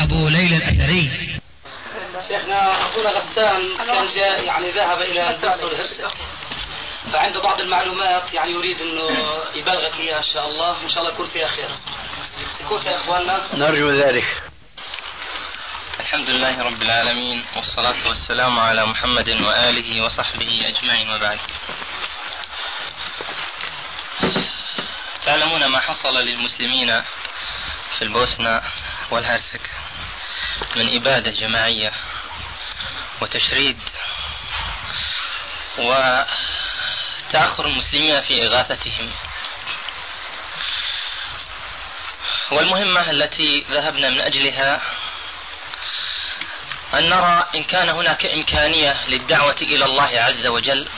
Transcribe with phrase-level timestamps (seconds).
[0.00, 1.36] أبو ليلى الأثري.
[2.28, 6.10] شيخنا أخونا غسان كان جاء يعني ذهب إلى الدرس والهرسك
[7.12, 9.08] فعنده بعض المعلومات يعني يريد إنه
[9.54, 10.82] يبلغك إياها إن شاء الله.
[10.82, 11.68] إن شاء الله يكون فيها خير.
[12.58, 13.48] سكوت يا إخواننا.
[13.54, 14.42] نرجو ذلك.
[16.00, 21.38] الحمد لله رب العالمين والصلاة والسلام على محمد وآله وصحبه أجمعين وبعد.
[25.24, 27.02] تعلمون ما حصل للمسلمين
[27.98, 28.60] في البوسنة
[29.10, 29.79] والهرسك.
[30.76, 31.92] من إبادة جماعية
[33.20, 33.78] وتشريد
[35.78, 39.10] وتأخر المسلمين في إغاثتهم.
[42.50, 44.80] والمهمة التي ذهبنا من أجلها
[46.94, 50.88] أن نرى إن كان هناك إمكانية للدعوة إلى الله عز وجل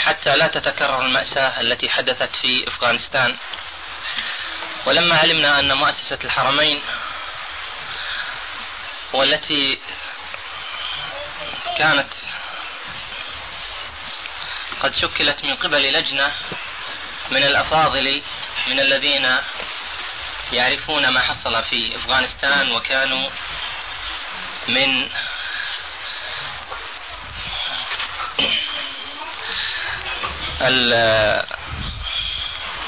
[0.00, 3.36] حتى لا تتكرر المأساة التي حدثت في أفغانستان.
[4.86, 6.82] ولما علمنا أن مؤسسة الحرمين
[9.12, 9.78] والتي
[11.78, 12.08] كانت
[14.80, 16.32] قد شكلت من قبل لجنة
[17.30, 18.22] من الأفاضل
[18.66, 19.36] من الذين
[20.52, 23.30] يعرفون ما حصل في أفغانستان وكانوا
[24.68, 25.08] من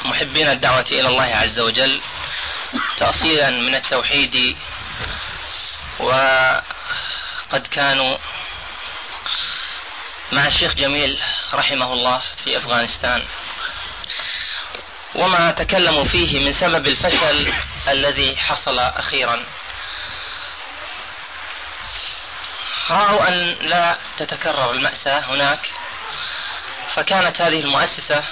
[0.04, 2.00] محبين الدعوة إلى الله عز وجل
[2.98, 4.56] تأصيلا من التوحيد
[5.98, 8.18] وقد كانوا
[10.32, 11.18] مع الشيخ جميل
[11.54, 13.24] رحمه الله في أفغانستان.
[15.14, 17.54] وما تكلموا فيه من سبب الفشل
[17.88, 19.44] الذي حصل أخيرا.
[22.90, 25.70] رأوا أن لا تتكرر المأساة هناك
[26.94, 28.24] فكانت هذه المؤسسة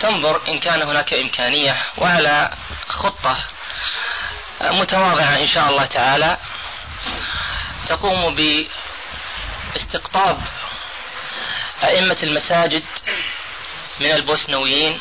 [0.00, 2.50] تنظر إن كان هناك إمكانية وعلى
[2.88, 3.46] خطة
[4.60, 6.36] متواضعة إن شاء الله تعالى.
[7.86, 8.34] تقوم
[9.74, 10.40] باستقطاب
[11.84, 12.82] أئمة المساجد
[14.00, 15.00] من البوسنويين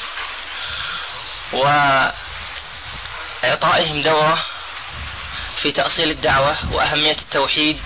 [3.44, 4.46] وإعطائهم دورة
[5.62, 7.82] في تأصيل الدعوة وأهمية التوحيد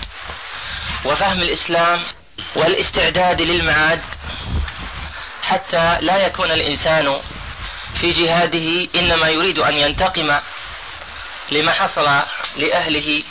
[1.04, 2.02] وفهم الإسلام
[2.56, 4.02] والاستعداد للمعاد
[5.42, 7.20] حتى لا يكون الإنسان
[8.00, 10.40] في جهاده إنما يريد أن ينتقم
[11.50, 12.22] لما حصل
[12.56, 13.24] لأهله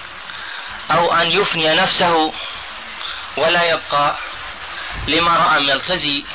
[0.91, 2.33] أو أن يفني نفسه
[3.37, 4.15] ولا يبقى
[5.07, 6.25] لما رأى من الخزي.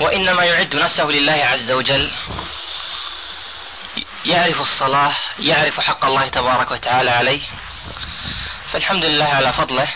[0.00, 2.12] وإنما يعد نفسه لله عز وجل.
[4.24, 7.42] يعرف الصلاة يعرف حق الله تبارك وتعالى عليه.
[8.72, 9.88] فالحمد لله على فضله.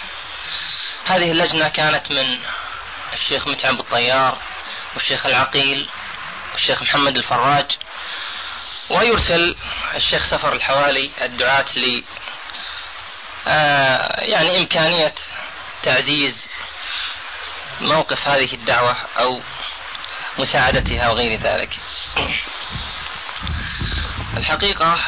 [1.07, 2.39] هذه اللجنة كانت من
[3.13, 4.39] الشيخ متعب الطيار
[4.95, 5.89] والشيخ العقيل
[6.53, 7.67] والشيخ محمد الفراج.
[8.91, 9.57] ويرسل
[9.95, 12.03] الشيخ سفر الحوالي الدعاة ل
[13.49, 15.15] آه يعني إمكانية
[15.83, 16.49] تعزيز
[17.81, 19.41] موقف هذه الدعوة أو
[20.39, 21.77] مساعدتها وغير ذلك.
[24.37, 25.01] الحقيقة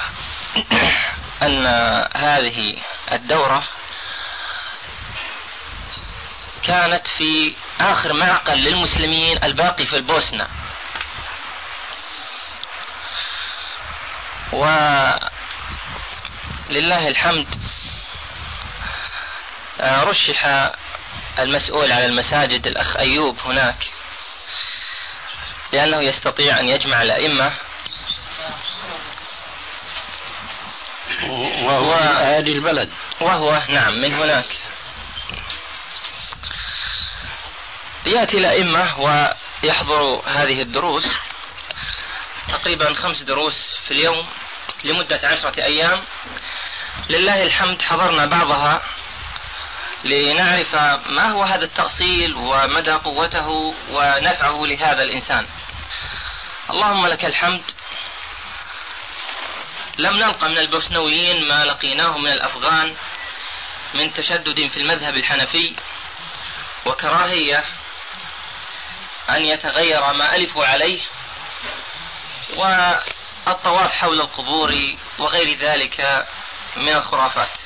[1.47, 1.67] أن
[2.17, 2.77] هذه
[3.13, 3.69] الدورة
[6.63, 10.62] كانت في آخر معقل للمسلمين الباقي في البوسنة.
[14.53, 15.29] ولله
[17.09, 17.47] الحمد
[19.81, 20.71] آه، رشح
[21.39, 23.87] المسؤول على المساجد الأخ أيوب هناك
[25.73, 27.53] لأنه يستطيع أن يجمع الأئمة.
[31.63, 31.93] وهو
[32.23, 32.91] هذه البلد.
[33.21, 34.47] وهو نعم من هناك.
[38.07, 41.07] يأتي الأئمة ويحضروا هذه الدروس
[42.49, 43.55] تقريبا خمس دروس
[43.85, 44.27] في اليوم.
[44.85, 46.03] لمدة عشرة أيام.
[47.11, 48.83] لله الحمد حضرنا بعضها
[50.05, 50.75] لنعرف
[51.07, 55.47] ما هو هذا التأصيل ومدى قوته ونفعه لهذا الإنسان.
[56.71, 57.63] اللهم لك الحمد.
[59.99, 62.97] لم نلقى من البوسنويين ما لقيناه من الأفغان
[63.95, 65.77] من تشدد في المذهب الحنفي
[66.87, 67.65] وكراهية
[69.31, 71.01] أن يتغير ما ألفوا عليه.
[73.47, 76.27] والطواف حول القبور وغير ذلك
[76.77, 77.59] من الخرافات.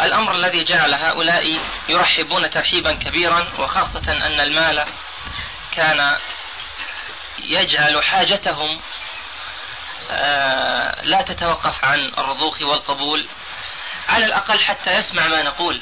[0.00, 4.84] الأمر الذي جعل هؤلاء يرحبون ترحيبا كبيرا وخاصة أن المال
[5.72, 6.18] كان
[7.38, 8.80] يجعل حاجتهم
[10.10, 13.28] آه، لا تتوقف عن الرضوخ والقبول
[14.08, 15.80] على الأقل حتى يسمع ما نقول.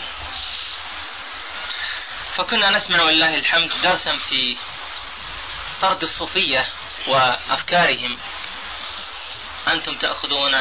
[2.37, 4.57] فكنا نسمع ولله الحمد درسا في
[5.81, 6.67] طرد الصوفية.
[7.07, 8.19] وأفكارهم.
[9.69, 10.55] أنتم تأخذون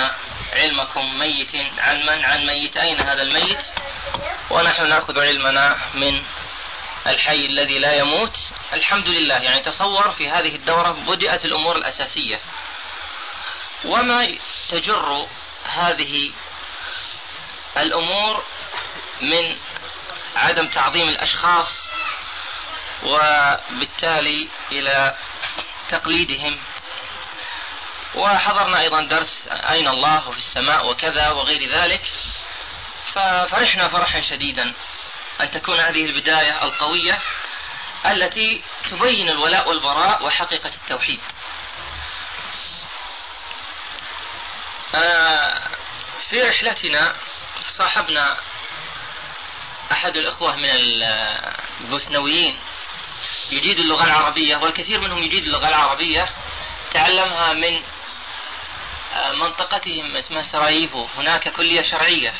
[0.54, 1.56] علمكم ميت.
[1.78, 2.78] عن من؟ عن ميت.
[2.78, 3.62] أين هذا الميت؟
[4.50, 6.24] ونحن نأخذ علمنا من
[7.07, 8.38] الحي الذي لا يموت.
[8.74, 9.36] الحمد لله.
[9.36, 12.40] يعني تصور في هذه الدورة بدأت الأمور الأساسية.
[13.86, 14.38] وما
[14.69, 15.28] تجر
[15.66, 16.31] هذه
[17.78, 18.44] الأمور
[19.22, 19.57] من
[20.36, 21.88] عدم تعظيم الأشخاص
[23.04, 25.16] وبالتالي إلى
[25.89, 26.59] تقليدهم.
[28.15, 32.01] وحضرنا أيضا درس أين الله في السماء وكذا وغير ذلك.
[33.13, 34.74] ففرحنا فرحا شديدا
[35.41, 37.19] أن تكون هذه البداية القوية
[38.06, 41.19] التي تبين الولاء والبراء وحقيقة التوحيد.
[44.95, 45.62] آه،
[46.30, 47.15] في رحلتنا
[47.77, 48.38] صاحبنا
[49.91, 52.59] أحد الإخوة من البوسنويين
[53.53, 56.29] يجيد اللغة العربية والكثير منهم يجيد اللغة العربية.
[56.94, 57.83] تعلمها من
[59.13, 62.33] آه، منطقتهم اسمها سراييفو هناك كلية شرعية.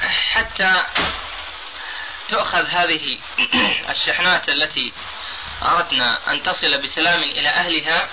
[0.00, 0.84] فحتى
[2.28, 3.18] تؤخذ هذه
[3.92, 4.92] الشحنات التي
[5.62, 8.08] أردنا أن تصل بسلام إلى أهلها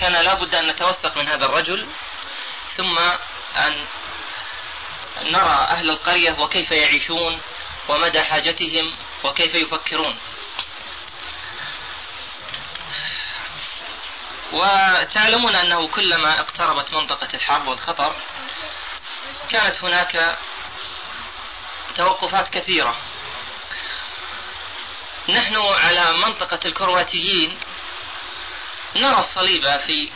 [0.00, 1.88] كان لابد أن نتوثق من هذا الرجل
[2.76, 2.98] ثم
[3.56, 3.86] أن
[5.18, 7.40] نرى أهل القرية وكيف يعيشون
[7.88, 10.18] ومدى حاجتهم وكيف يفكرون.
[14.52, 18.16] وتعلمون أنه كلما اقتربت منطقة الحرب والخطر
[19.50, 20.38] كانت هناك
[21.96, 22.96] توقفات كثيرة.
[25.28, 27.58] نحن على منطقة الكرواتيين
[28.96, 30.10] نرى الصليب في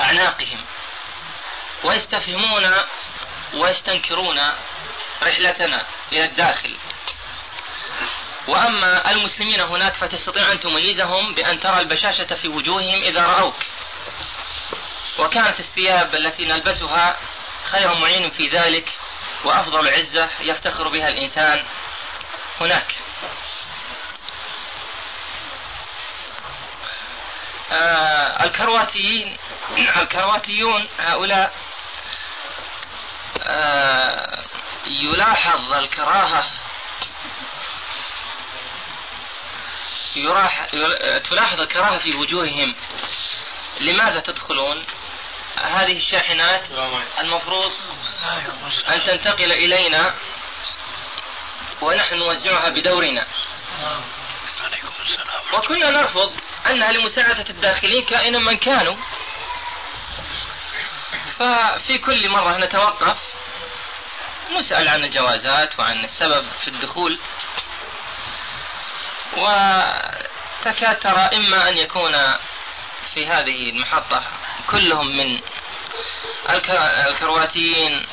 [0.00, 0.64] أعناقهم
[1.84, 2.74] ويستفهمون
[3.54, 4.38] ويستنكرون
[5.22, 6.76] رحلتنا إلى الداخل.
[8.48, 13.56] وأما المسلمين هناك فتستطيع أن تميزهم بأن ترى البشاشة في وجوههم إذا رأوك.
[15.18, 17.16] وكانت الثياب التي نلبسها
[17.64, 18.92] خير معين في ذلك
[19.44, 21.64] وأفضل عزة يفتخر بها الإنسان
[22.60, 22.94] هناك.
[27.72, 29.36] آه الكرواتيين
[29.78, 31.52] الكرواتيون هؤلاء
[34.86, 36.44] يلاحظ الكراهة.
[40.16, 40.64] يراح
[41.30, 42.74] تلاحظ الكراهة في وجوههم.
[43.80, 44.84] لماذا تدخلون؟
[45.62, 46.62] هذه الشاحنات
[47.20, 47.72] المفروض
[48.88, 50.14] أن تنتقل إلينا
[51.80, 53.26] ونحن نوزعها بدورنا.
[55.52, 56.32] وكنا نرفض
[56.66, 58.96] أنها لمساعدة الداخلين كائنا من كانوا.
[61.40, 63.18] ففي كل مرة نتوقف
[64.50, 67.18] نسأل عن الجوازات وعن السبب في الدخول.
[69.36, 72.12] وتكاد ترى إما أن يكون
[73.14, 74.22] في هذه المحطة
[74.70, 75.40] كلهم من
[77.08, 78.06] الكرواتيين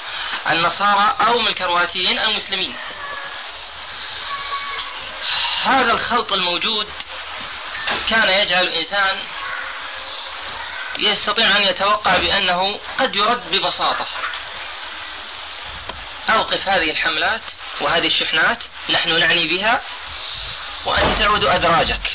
[0.50, 2.76] النصارى أو من الكرواتيين المسلمين.
[5.64, 6.90] هذا الخلط الموجود
[8.10, 9.20] كان يجعل الإنسان
[10.98, 14.08] يستطيع أن يتوقع بأنه قد يرد ببساطة.
[16.30, 17.42] أوقف هذه الحملات
[17.82, 19.82] وهذه الشحنات نحن نعني بها
[20.86, 22.12] وأنت تعود أدراجك.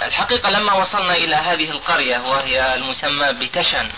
[0.00, 3.90] والحقيقة لما وصلنا إلى هذه القرية وهي المسمى بتشن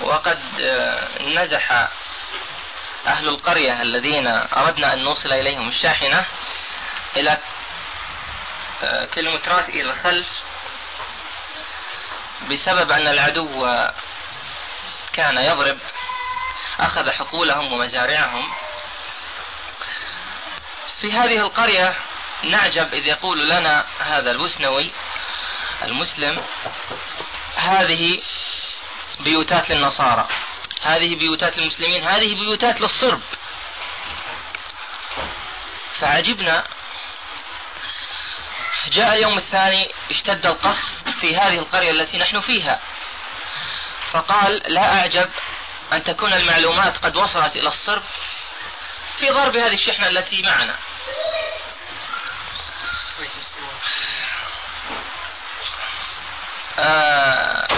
[0.00, 0.38] وقد
[1.20, 1.88] نزح
[3.06, 6.26] أهل القرية الذين أردنا أن نوصل إليهم الشاحنة
[7.20, 7.38] إلى
[9.14, 10.28] كيلومترات إلى الخلف
[12.50, 13.66] بسبب أن العدو
[15.12, 15.78] كان يضرب
[16.80, 18.52] أخذ حقولهم ومزارعهم.
[21.00, 21.96] في هذه القرية
[22.42, 24.92] نعجب إذ يقول لنا هذا البوسنوي
[25.82, 26.42] المسلم
[27.54, 28.22] هذه
[29.20, 30.28] بيوتات للنصارى
[30.82, 33.20] هذه بيوتات المسلمين هذه بيوتات للصرب.
[36.00, 36.64] فعجبنا
[38.88, 42.80] جاء اليوم الثاني اشتد القصف في هذه القرية التي نحن فيها.
[44.10, 45.30] فقال لا أعجب
[45.92, 48.02] أن تكون المعلومات قد وصلت إلى الصرب
[49.18, 50.74] في ضرب هذه الشحنة التي معنا.
[56.78, 57.68] آه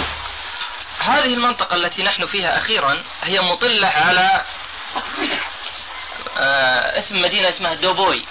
[0.99, 4.45] هذه المنطقة التي نحن فيها أخيرا هي مطلة على
[6.37, 8.27] آه اسم مدينة اسمها دوبوي.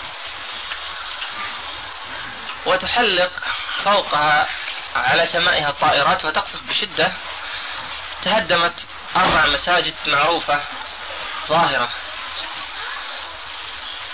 [2.69, 3.31] وتحلق
[3.83, 4.47] فوقها
[4.95, 7.13] على سمائها الطائرات وتقصف بشدة.
[8.23, 8.73] تهدمت
[9.15, 10.61] أربع مساجد معروفة
[11.47, 11.89] ظاهرة.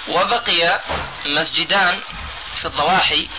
[0.08, 0.82] وبقي
[1.26, 2.02] مسجدان
[2.62, 3.30] في الضواحي.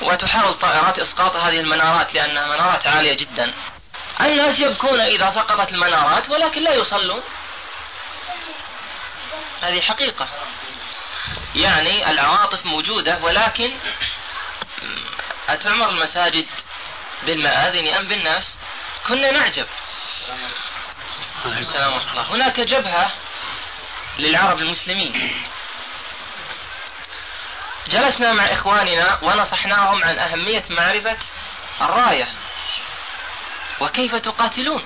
[0.00, 3.54] وتحاول طائرات إسقاط هذه المنارات لأنها منارات عالية جدا.
[4.20, 7.22] الناس يبكون إذا سقطت المنارات ولكن لا يصلون.
[9.62, 10.28] هذه حقيقة.
[11.54, 13.72] يعني العواطف موجودة ولكن
[15.48, 16.46] أتعمر المساجد
[17.22, 18.54] بالمآذن أم بالناس؟
[19.06, 19.66] كنا نعجب.
[21.46, 23.12] السلام ورحمة الله هناك جبهة
[24.18, 25.42] للعرب المسلمين.
[27.86, 31.18] جلسنا مع إخواننا ونصحناهم عن أهمية معرفة
[31.80, 32.28] الراية.
[33.80, 34.84] وكيف تقاتلون؟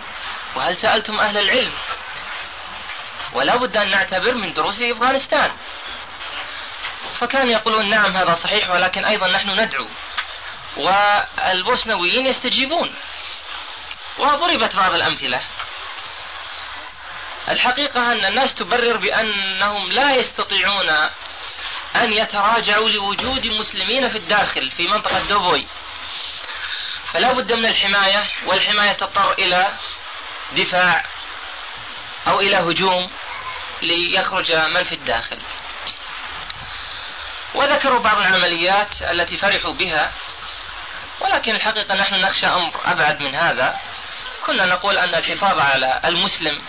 [0.55, 1.73] وهل سألتم أهل العلم؟
[3.33, 5.51] ولا بد أن نعتبر من دروس أفغانستان.
[7.19, 9.89] فكانوا يقولون نعم هذا صحيح ولكن أيضا نحن ندعو.
[10.77, 12.95] والبوسنويين يستجيبون.
[14.19, 15.43] وضربت بعض الأمثلة.
[17.49, 20.89] الحقيقة أن الناس تبرر بأنهم لا يستطيعون
[21.97, 25.67] أن يتراجعوا لوجود مسلمين في الداخل في منطقة دوبوي.
[27.13, 29.73] فلا بد من الحماية والحماية تضطر إلى
[30.53, 31.05] دفاع
[32.27, 33.11] أو إلى هجوم
[33.83, 35.39] ليخرج من في الداخل.
[37.55, 40.13] وذكروا بعض العمليات التي فرحوا بها
[41.21, 43.81] ولكن الحقيقة نحن نخشى أمر أبعد من هذا.
[44.47, 46.63] كنا نقول أن الحفاظ على المسلم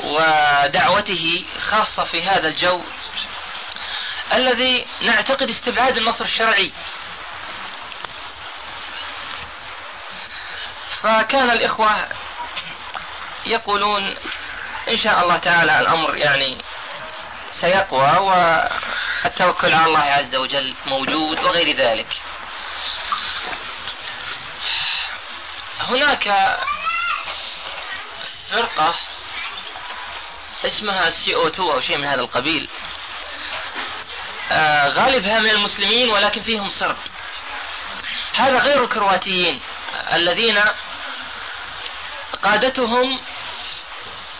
[0.00, 2.82] ودعوته خاصة في هذا الجو
[4.32, 6.72] الذي نعتقد استبعاد النصر الشرعي.
[11.02, 12.08] فكان الإخوة
[13.46, 14.16] يقولون
[14.88, 16.58] إن شاء الله تعالى الأمر يعني
[17.60, 22.06] سيقوى والتوكل على الله عز وجل موجود وغير ذلك.
[25.80, 26.56] هناك
[28.50, 28.94] فرقة
[30.64, 32.68] اسمها سي أو 2 أو شيء من هذا القبيل.
[34.50, 36.96] آه غالبها من المسلمين ولكن فيهم صرب.
[38.34, 39.60] هذا غير الكرواتيين
[40.12, 40.64] الذين
[42.42, 43.20] قادتهم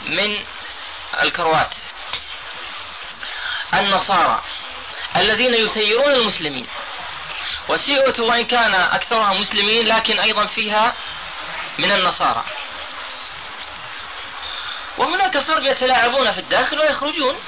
[0.03, 0.45] من
[1.23, 1.75] الكروات.
[3.75, 4.43] النصارى
[5.17, 6.67] الذين يسيرون المسلمين.
[7.69, 10.95] وسيئة وإن كان أكثرها مسلمين لكن أيضا فيها
[11.79, 12.45] من النصارى.
[14.99, 17.41] وهناك صرب يتلاعبون في الداخل ويخرجون.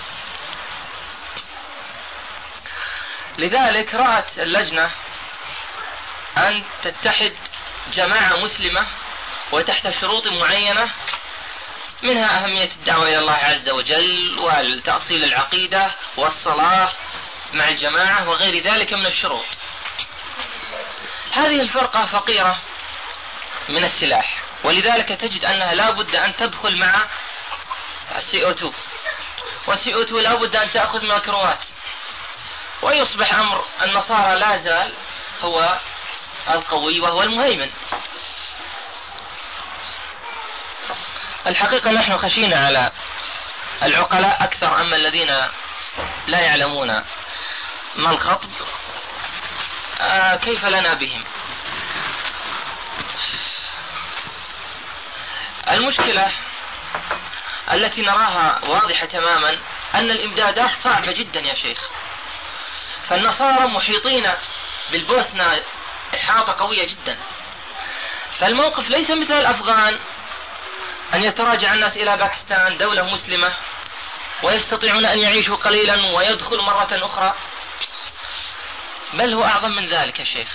[3.38, 4.90] لذلك رأت اللجنة
[6.38, 7.32] أن تتحد
[7.92, 8.86] جماعة مسلمة
[9.52, 10.90] وتحت شروط معينة
[12.02, 16.92] منها أهمية الدعوة إلى الله عز وجل والتأصيل العقيدة والصلاة
[17.52, 19.44] مع الجماعة وغير ذلك من الشروط.
[21.32, 22.58] هذه الفرقة فقيرة
[23.68, 27.04] من السلاح ولذلك تجد أنها لا بد أن تدخل مع
[28.16, 28.72] السي أو 2
[29.66, 31.58] والسي أو 2 لا بد أن تأخذ ميكروات
[32.82, 34.94] ويصبح أمر النصارى لا زال
[35.40, 35.78] هو
[36.50, 37.70] القوي وهو المهيمن.
[41.46, 42.92] الحقيقة نحن خشينا على
[43.82, 45.30] العقلاء أكثر أما الذين
[46.26, 47.02] لا يعلمون
[47.96, 48.50] ما الخطب
[50.00, 51.24] آه كيف لنا بهم؟
[55.70, 56.32] المشكلة
[57.72, 59.58] التي نراها واضحة تماما
[59.94, 61.78] أن الإمدادات صعبة جدا يا شيخ.
[63.08, 64.32] فالنصارى محيطين
[64.92, 65.60] بالبوسنة
[66.14, 67.18] إحاطة قوية جدا.
[68.38, 69.98] فالموقف ليس مثل الأفغان
[71.14, 73.52] أن يتراجع الناس إلى باكستان دولة مسلمة
[74.42, 77.34] ويستطيعون أن يعيشوا قليلا ويدخلوا مرة أخرى.
[79.12, 80.48] بل هو أعظم من ذلك يا شيخ.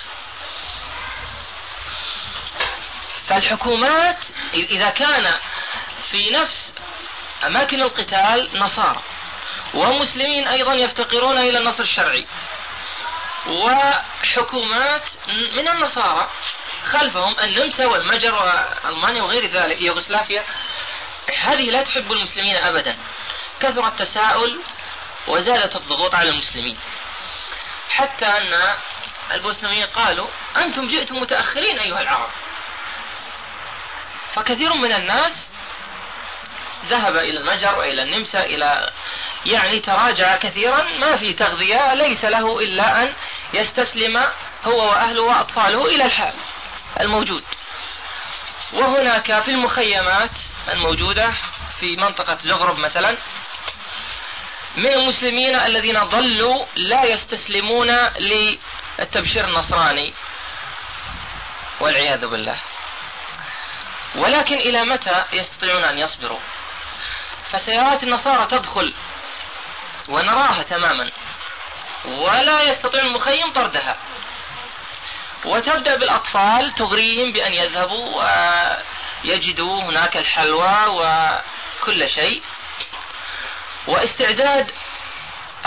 [3.28, 4.18] فالحكومات
[4.54, 5.34] إذا كان
[6.12, 6.74] في نفس
[7.44, 9.02] أماكن القتال نصارى
[9.74, 12.28] ومسلمين أيضا يفتقرون إلى النصر الشرعي
[13.48, 16.30] وحكومات من النصارى
[16.86, 20.44] خلفهم النمسا والمجر وألمانيا وغير ذلك يوغوسلافيا.
[21.40, 22.98] هذه لا تحب المسلمين ابدا.
[23.60, 24.62] كثر التساؤل
[25.28, 26.78] وزادت الضغوط على المسلمين.
[27.90, 28.76] حتى أن
[29.32, 30.28] البوسنويين قالوا
[30.58, 32.30] أنتم جئتم متأخرين أيها العرب.
[34.34, 35.50] فكثير من الناس
[36.86, 38.90] ذهب إلى المجر وإلى النمسا إلى
[39.46, 43.14] يعني تراجع كثيرا ما في تغذية ليس له إلا أن
[43.54, 44.18] يستسلم
[44.64, 46.34] هو وأهله وأطفاله إلى الحال.
[47.02, 47.44] الموجود.
[48.74, 50.32] وهناك في المخيمات
[50.70, 51.34] الموجودة
[51.80, 53.18] في منطقة زغرب مثلا
[54.76, 60.14] من المسلمين الذين ظلوا لا يستسلمون للتبشير النصراني
[61.80, 62.62] والعياذ بالله.
[64.16, 66.40] ولكن إلى متى يستطيعون أن يصبروا؟
[67.52, 68.94] فسيارات النصارى تدخل
[70.10, 71.12] ونراها تماما
[72.06, 73.98] ولا يستطيع المخيم طردها.
[75.46, 78.24] وتبدأ بالأطفال تغريهم بأن يذهبوا
[79.24, 82.42] ويجدوا هناك الحلوى وكل شيء.
[83.88, 84.72] واستعداد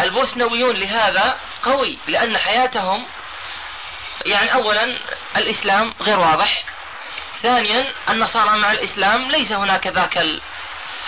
[0.01, 3.07] البوسنويون لهذا قوي لأن حياتهم
[4.27, 4.99] يعني أولا
[5.37, 6.65] الإسلام غير واضح
[7.43, 10.19] ثانيا النصارى مع الإسلام ليس هناك ذاك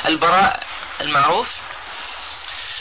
[0.06, 0.62] البراء
[1.00, 1.48] المعروف.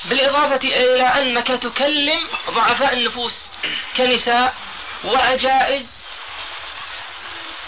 [0.05, 3.49] بالإضافة إلى أنك تكلم ضعفاء النفوس
[3.97, 4.55] كنساء
[5.03, 5.99] وعجائز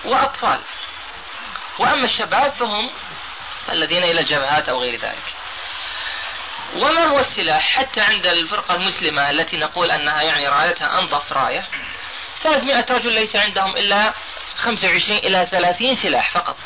[0.05, 0.61] وأطفال.
[1.79, 2.91] وأما الشباب فهم
[3.69, 5.33] الذين إلى الجبهات أو غير ذلك.
[6.75, 11.67] وما هو السلاح؟ حتى عند الفرقة المسلمة التي نقول أنها يعني رايتها أنظف راية
[12.43, 14.13] 300 رجل ليس عندهم إلا
[14.57, 16.57] 25 إلى 30 سلاح فقط.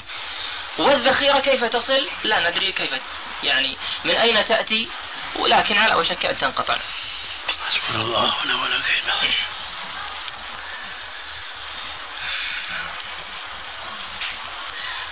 [0.78, 2.90] والذخيرة كيف تصل؟ لا ندري كيف
[3.44, 4.90] يعني من أين تأتي
[5.36, 6.78] ولكن على وشك أن تنقطع.
[7.72, 9.34] حسبنا الله ونعم الوكيل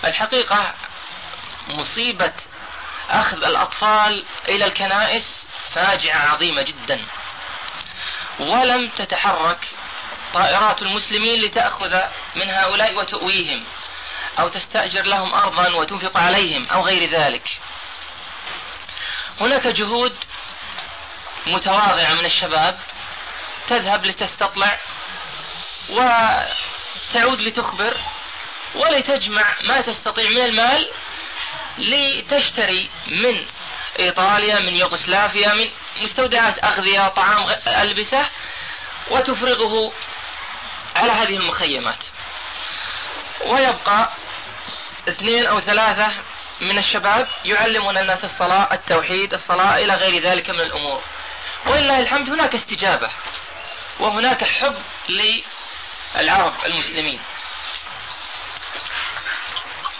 [0.05, 0.73] الحقيقة
[1.67, 2.33] مصيبة
[3.09, 6.99] أخذ الأطفال إلى الكنائس فاجعة عظيمة جدا.
[8.39, 9.67] ولم تتحرك
[10.33, 12.01] طائرات المسلمين لتأخذ
[12.35, 13.63] من هؤلاء وتؤويهم
[14.39, 17.49] أو تستأجر لهم أرضا وتنفق عليهم أو غير ذلك.
[19.41, 20.15] هناك جهود
[21.47, 22.79] متواضعة من الشباب
[23.67, 24.79] تذهب لتستطلع
[25.89, 27.97] وتعود لتخبر
[28.75, 30.89] ولتجمع ما تستطيع من المال
[31.77, 33.45] لتشتري من
[33.99, 35.69] إيطاليا من يوغوسلافيا من
[36.01, 38.29] مستودعات أغذية طعام ألبسة
[39.11, 39.93] وتفرغه
[40.95, 41.99] على هذه المخيمات.
[43.45, 44.09] ويبقى
[45.09, 46.11] اثنين أو ثلاثة
[46.61, 51.01] من الشباب يعلمون الناس الصلاة التوحيد الصلاة إلى غير ذلك من الأمور.
[51.65, 53.11] ولله الحمد هناك استجابة
[53.99, 54.75] وهناك حب
[55.09, 57.19] للعرب المسلمين.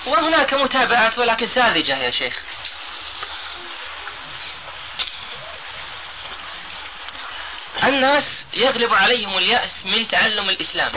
[0.05, 2.39] وهناك متابعات ولكن ساذجة يا شيخ.
[7.83, 10.91] الناس يغلب عليهم اليأس من تعلم الإسلام.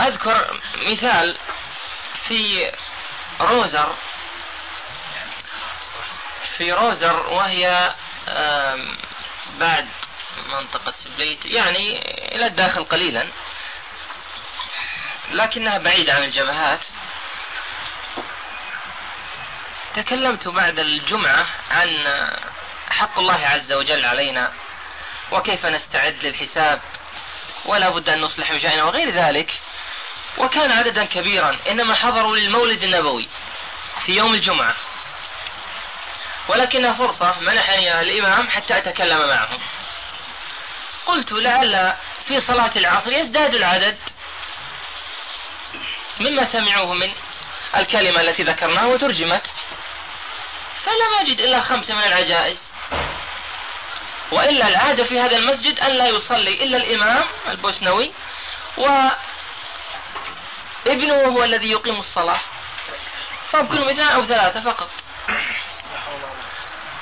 [0.00, 1.36] أذكر مثال
[2.28, 2.72] في
[3.40, 3.96] روزر.
[6.56, 7.94] في روزر وهي
[9.58, 9.88] بعد
[10.48, 11.98] منطقة سبليت يعني
[12.34, 13.28] إلى الداخل قليلا.
[15.30, 16.80] لكنها بعيدة عن الجبهات.
[19.94, 21.96] تكلمت بعد الجمعة عن
[22.90, 24.52] حق الله عز وجل علينا
[25.32, 26.80] وكيف نستعد للحساب
[27.64, 29.58] ولا بد أن نصلح مشاعرنا وغير ذلك.
[30.38, 33.28] وكان عددا كبيرا إنما حضروا للمولد النبوي
[34.06, 34.74] في يوم الجمعة.
[36.48, 39.60] ولكنها فرصة منحني الإمام حتى أتكلم معهم.
[41.06, 41.94] قلت لعل
[42.28, 43.98] في صلاة العصر يزداد العدد.
[46.20, 47.12] مما سمعوه من
[47.76, 49.42] الكلمة التي ذكرناها وترجمت.
[50.84, 52.58] فلم أجد إلا خمسة من العجائز.
[54.32, 58.12] وإلا العادة في هذا المسجد أن لا يصلي إلا الإمام البوسنوي
[60.86, 62.40] وابنه هو الذي يقيم الصلاة.
[63.50, 64.90] فهم كلهم اثنان أو ثلاثة فقط.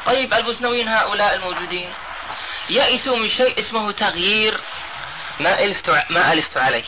[0.06, 1.92] طيب البوسنويين هؤلاء الموجودين
[2.70, 4.60] يئسوا من شيء اسمه تغيير
[5.40, 6.84] ما ألفت ما ألفت عليه.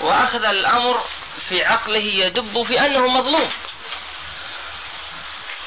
[0.00, 1.04] وأخذ الأمر
[1.48, 3.52] في عقله يدب في أنه مظلوم.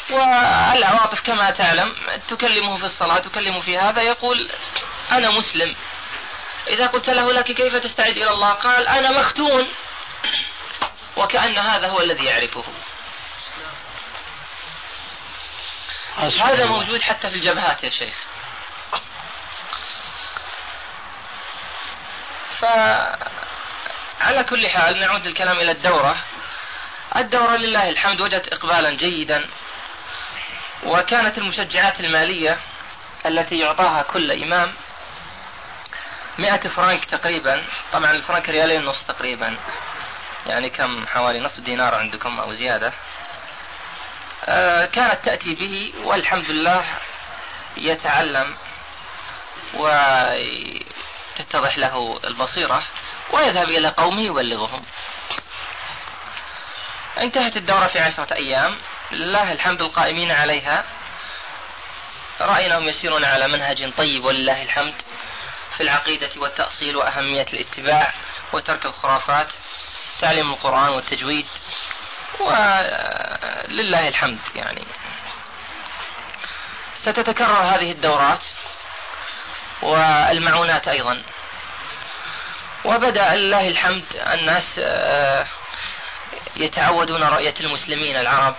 [0.10, 1.96] والعواطف كما تعلم
[2.30, 4.52] تكلمه في الصلاة تكلمه في هذا يقول
[5.12, 5.76] أنا مسلم.
[6.68, 9.68] إذا قلت له لك كيف تستعد إلى الله؟ قال أنا مختون.
[11.18, 12.64] وكأن هذا هو الذي يعرفه.
[16.18, 18.16] هذا موجود حتى في الجبهات يا شيخ.
[24.20, 26.24] فعلى كل حال نعود الكلام إلى الدورة.
[27.16, 29.46] الدورة لله الحمد وجدت إقبالا جيدا
[30.84, 32.58] وكانت المشجعات المالية
[33.26, 34.74] التي يعطاها كل إمام
[36.38, 39.58] مئة فرنك تقريبا طبعا الفرنك ريالين نص تقريبا
[40.46, 42.94] يعني كم حوالي نصف دينار عندكم أو زيادة.
[44.46, 46.86] آه، كانت تأتي به والحمد لله
[47.78, 48.56] يتعلم
[51.36, 52.84] تتضح له البصيرة.
[53.32, 54.84] ويذهب إلى قومه يبلغهم.
[57.20, 58.78] انتهت الدورة في عشرة أيام.
[59.12, 60.86] لله الحمد القائمين عليها.
[62.42, 64.94] رأيناهم يسيرون على منهج طيب ولله الحمد
[65.78, 68.14] في العقيدة والتأصيل وأهمية الاتباع
[68.54, 69.48] وترك الخرافات
[70.22, 71.46] تعليم القرآن والتجويد
[72.40, 74.84] ولله الحمد يعني.
[76.98, 78.42] ستتكرر هذه الدورات
[79.82, 81.24] والمعونات أيضا.
[82.88, 85.46] وبدأ لله الحمد الناس آه،
[86.56, 88.56] يتعودون رؤية المسلمين العرب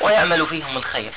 [0.00, 1.12] ويأمل فيهم الخير.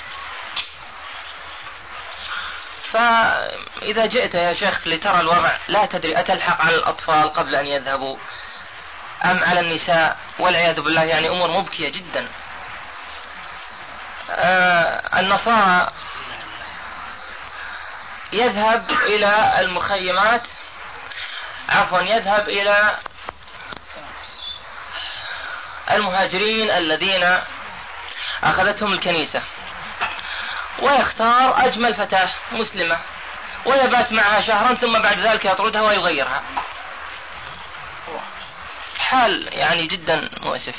[2.91, 8.17] فإذا جئت يا شيخ لترى الوضع لا تدري أتلحق على الأطفال قبل أن يذهبوا
[9.25, 12.27] أم على النساء؟ والعياذ بالله يعني أمور مبكية جدا.
[14.29, 15.91] آه النصارى
[18.33, 20.47] يذهب إلى المخيمات
[21.69, 22.97] عفوا يذهب إلى
[25.91, 27.39] المهاجرين الذين
[28.43, 29.41] أخذتهم الكنيسة
[30.79, 32.97] ويختار أجمل فتاة مسلمة
[33.65, 36.43] ويبات معها شهرا ثم بعد ذلك يطردها ويغيرها.
[38.97, 40.75] حال يعني جدا مؤسف.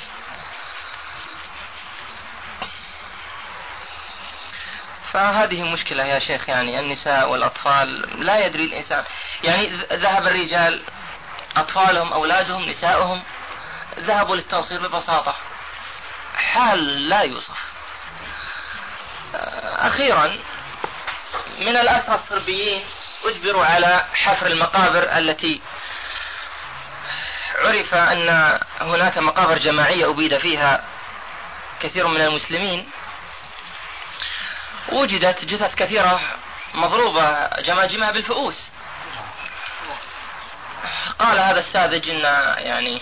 [5.12, 7.88] فهذه مشكلة يا شيخ يعني النساء والأطفال
[8.24, 9.04] لا يدري الإنسان.
[9.44, 10.82] يعني ذهب الرجال
[11.56, 13.22] أطفالهم أولادهم نساؤهم
[13.98, 15.36] ذهبوا للتنصير ببساطة.
[16.34, 17.72] حال لا يوصف.
[19.78, 20.38] أخيرا
[21.58, 22.84] من الأسرى الصربيين
[23.24, 25.60] أجبروا على حفر المقابر التي
[27.58, 30.84] عرف أن هناك مقابر جماعية أبيد فيها
[31.80, 32.90] كثير من المسلمين.
[34.88, 36.20] وجدت جثث كثيرة
[36.74, 38.68] مضروبة جماجمها بالفؤوس.
[41.18, 42.20] قال هذا الساذج إن
[42.58, 43.00] يعني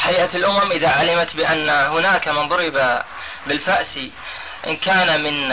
[0.00, 3.02] هيئة الأمم إذا علمت بأن هناك من ضرب
[3.46, 3.98] بالفأس
[4.66, 5.52] إن كان من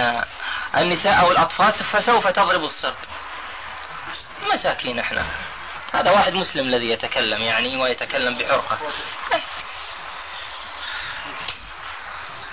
[0.77, 2.95] النساء أو الأطفال فسوف تضرب الصرب
[4.53, 5.25] مساكين إحنا.
[5.93, 8.79] هذا واحد مسلم الذي يتكلم يعني ويتكلم بحرقة.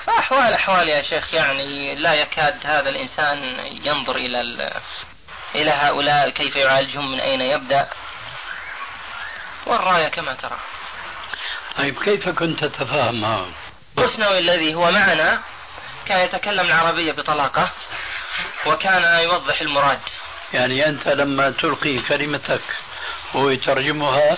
[0.07, 3.39] فأحوال أحوال يا شيخ يعني لا يكاد هذا الإنسان
[3.85, 4.41] ينظر إلى
[5.55, 7.89] إلى هؤلاء كيف يعالجهم من أين يبدأ؟
[9.67, 10.59] والراية كما ترى.
[11.79, 13.53] طيب كيف كنت تتفاهم معهم؟
[13.99, 15.41] حسنوي الذي هو معنا
[16.07, 17.71] كان يتكلم العربية بطلاقة
[18.67, 20.01] وكان يوضح المراد.
[20.53, 22.63] يعني أنت لما تلقي كلمتك
[23.33, 24.37] هو يترجمها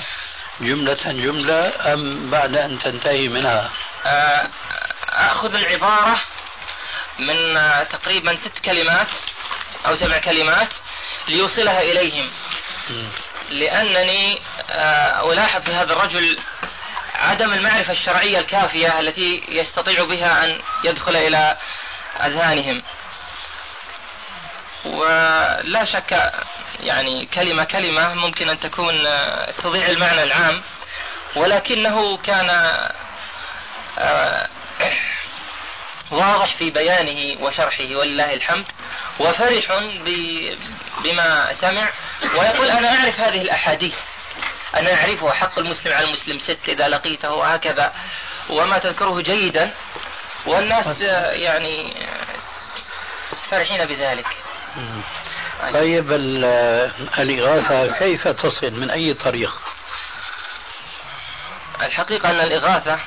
[0.61, 3.71] جملة جملة أم بعد أن تنتهي منها؟
[4.07, 4.49] آه،
[5.17, 6.23] أخذ العبارة
[7.19, 9.09] من آه، تقريبا ست كلمات
[9.87, 10.69] أو سبع كلمات
[11.29, 12.31] ليوصلها إليهم.
[13.51, 16.39] لأنني آه، ألاحظ في هذا الرجل
[17.15, 21.57] عدم المعرفة الشرعية الكافية التي يستطيع بها أن يدخل إلى
[22.21, 22.83] أذهانهم.
[24.85, 26.33] ولا شك
[26.81, 28.95] يعني كلمة كلمة ممكن أن تكون
[29.63, 30.63] تضيع المعنى العام
[31.37, 32.51] ولكنه كان
[33.99, 34.49] آه،
[36.11, 38.67] واضح في بيانه وشرحه ولله الحمد
[39.21, 39.83] وفرح
[41.05, 41.91] بما سمع
[42.35, 43.95] ويقول أنا أعرف هذه الأحاديث
[44.77, 47.93] أنا أعرفها حق المسلم على المسلم ست إذا لقيته وهكذا
[48.51, 49.73] وما تذكره جيدا
[50.47, 51.01] والناس
[51.33, 51.95] يعني
[53.51, 54.27] فرحين بذلك.
[55.73, 56.13] طيب
[57.19, 59.53] الإغاثة كيف تصل؟ من أي طريق؟
[61.83, 62.99] الحقيقة أن الإغاثة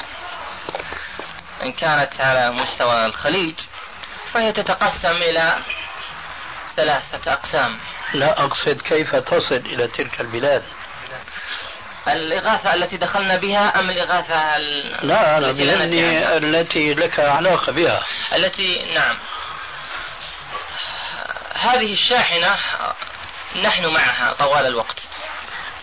[1.63, 3.55] إن كانت على مستوى الخليج
[4.33, 5.57] فهي تتقسم إلى
[6.75, 7.77] ثلاثة أقسام.
[8.13, 10.63] لا أقصد كيف تصل إلى تلك البلاد.
[12.07, 14.57] الإغاثة التي دخلنا بها أم الإغاثة
[15.03, 18.03] لا أنا بذهني التي لك علاقة بها.
[18.35, 19.17] التي نعم.
[21.55, 22.55] هذه الشاحنة
[23.55, 24.99] نحن معها طوال الوقت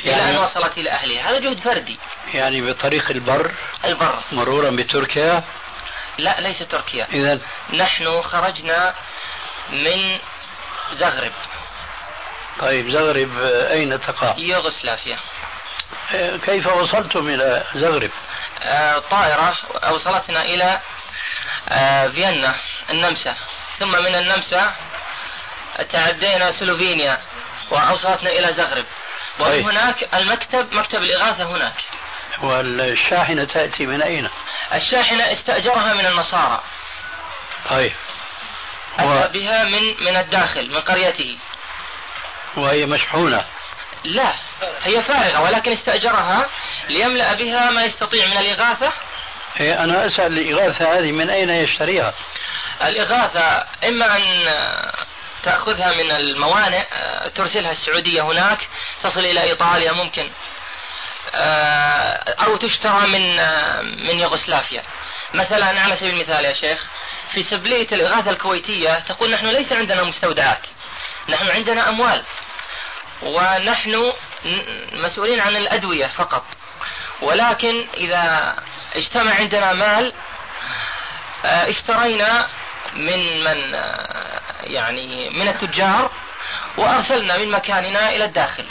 [0.05, 1.31] يعني إلى أن وصلت إلى أهلها.
[1.31, 1.99] هذا جهد فردي.
[2.35, 4.23] يعني بطريق البر البر.
[4.33, 5.45] مرورا بتركيا
[6.19, 7.41] لا ليس تركيا إذا
[7.73, 8.95] نحن خرجنا
[9.71, 10.19] من
[10.93, 11.33] زغرب
[12.61, 15.19] طيب زغرب أين تقع؟ يوغوسلافيا
[16.45, 18.11] كيف وصلتم إلى زغرب؟
[18.63, 20.81] آه طائرة أوصلتنا إلى
[21.69, 22.55] آه فيينا
[22.91, 23.35] النمسا
[23.79, 24.73] ثم من النمسا
[25.91, 27.19] تعدينا سلوفينيا
[27.71, 28.85] وأوصلتنا إلى زغرب
[29.39, 29.67] ومن طيب.
[29.67, 31.75] هناك المكتب مكتب الإغاثة هناك
[32.43, 34.29] والشاحنة تأتي من أين؟
[34.75, 36.63] الشاحنة استأجرها من النصارى
[37.71, 37.93] طيب.
[38.99, 39.33] أتى و...
[39.33, 41.39] بها من من الداخل من قريته.
[42.57, 43.45] وهي مشحونة.
[44.05, 44.33] لا
[44.83, 46.47] هي فارغة ولكن استأجرها
[46.89, 48.93] ليملأ بها ما يستطيع من الإغاثة.
[49.61, 52.15] إيه أنا أسأل الإغاثة هذه من أين يشتريها؟
[52.83, 54.23] الإغاثة إما أن
[55.43, 56.87] تأخذها من الموانئ
[57.35, 58.59] ترسلها السعودية هناك
[59.03, 60.31] تصل إلى إيطاليا ممكن.
[62.47, 63.37] أو تشترى من
[64.07, 64.83] من يوغوسلافيا.
[65.35, 66.87] مثلا على سبيل المثال يا شيخ
[67.33, 70.67] في سبلية الإغاثة الكويتية تقول نحن ليس عندنا مستودعات
[71.29, 72.23] نحن عندنا أموال
[73.23, 74.13] ونحن
[74.93, 76.45] مسؤولين عن الأدوية فقط.
[77.23, 78.57] ولكن إذا
[78.97, 80.13] اجتمع عندنا مال
[81.45, 82.49] آه، اشترينا
[82.93, 86.11] من من آه، يعني من التجار
[86.77, 88.67] وأرسلنا من مكاننا إلى الداخل.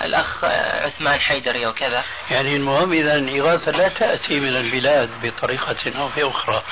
[0.00, 0.44] الأخ
[0.84, 2.04] عثمان حيدري وكذا.
[2.30, 6.62] يعني المهم إذا الإغاثة لا تأتي من البلاد بطريقة أو بأخرى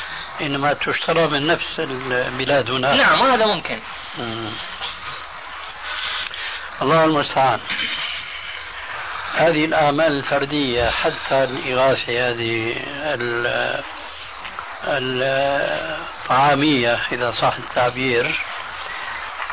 [0.40, 3.80] إنما تشترى من نفس البلاد هناك نعم وهذا ممكن.
[4.18, 4.50] مم.
[6.82, 7.60] الله المستعان.
[9.34, 12.76] هذه الأعمال الفردية حتى الإغاثة هذه
[16.24, 18.40] الطعامية إذا صح التعبير.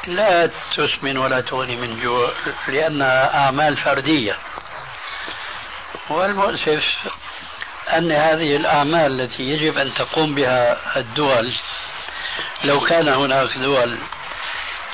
[0.08, 2.32] لا تسمن ولا تغني من جوع
[2.68, 4.36] لأنها أعمال فردية.
[6.10, 6.84] والمؤسف
[7.98, 11.54] أن هذه الأعمال التي يجب أن تقوم بها الدول
[12.64, 13.98] لو كان هناك دول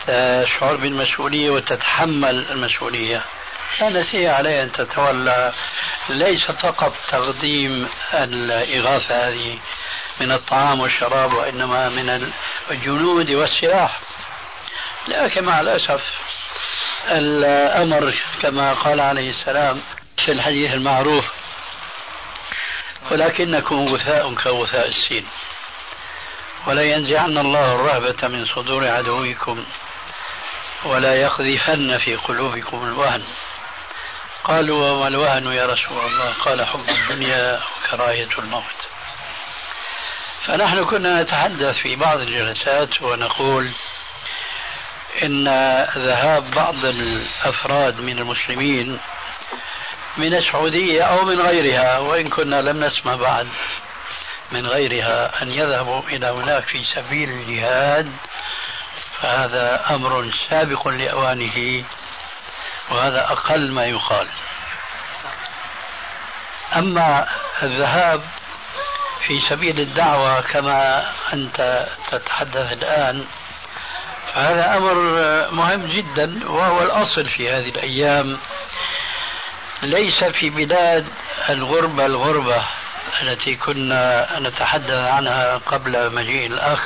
[0.08, 3.24] تشعر بالمسؤولية وتتحمل المسؤولية
[3.80, 5.54] كانت هي عليها أن تتولى.
[6.10, 9.60] ليس فقط تقديم الإغاثة هذه
[10.22, 12.32] من الطعام والشراب وإنما من
[12.72, 14.00] الجنود والسلاح.
[15.08, 16.04] لكن مع الأسف
[17.08, 19.82] الأمر كما قال عليه السلام
[20.26, 21.26] في الحديث المعروف
[23.12, 25.28] ولكنكم غثاء كغثاء السين
[26.68, 29.66] ولا ينزعن الله الرهبة من صدور عدوكم
[30.86, 33.24] ولا يقذفن في قلوبكم الوهن.
[34.44, 38.64] قالوا وما الوهن يا رسول الله؟ قال حب الدنيا وكراهية الموت.
[40.46, 43.72] فنحن كنا نتحدث في بعض الجلسات ونقول
[45.24, 45.48] إن
[45.98, 49.00] ذهاب بعض الأفراد من المسلمين
[50.18, 53.48] من السعودية أو من غيرها وإن كنا لم نسمع بعد
[54.52, 58.12] من غيرها أن يذهبوا إلى هناك في سبيل الجهاد
[59.22, 61.84] فهذا أمر سابق لأوانه
[62.90, 64.28] وهذا أقل ما يقال.
[66.76, 67.28] أما
[67.64, 68.22] الذهاب
[69.28, 73.26] في سبيل الدعوة كما أنت تتحدث الآن
[74.38, 74.96] فهذا أمر
[75.52, 78.40] مهم جدا وهو الأصل في هذه الأيام.
[79.84, 81.06] ليس في بلاد
[81.50, 82.64] الغربة الغربة
[83.22, 86.80] التي كنا نتحدث عنها قبل مجيء الأخ.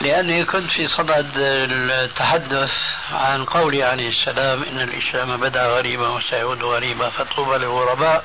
[0.00, 2.70] لأني كنت في صدد التحدث
[3.12, 8.24] عن قولي عليه السلام إن الإسلام بدأ غريبا وسيعود غريبا فطوبى للغرباء.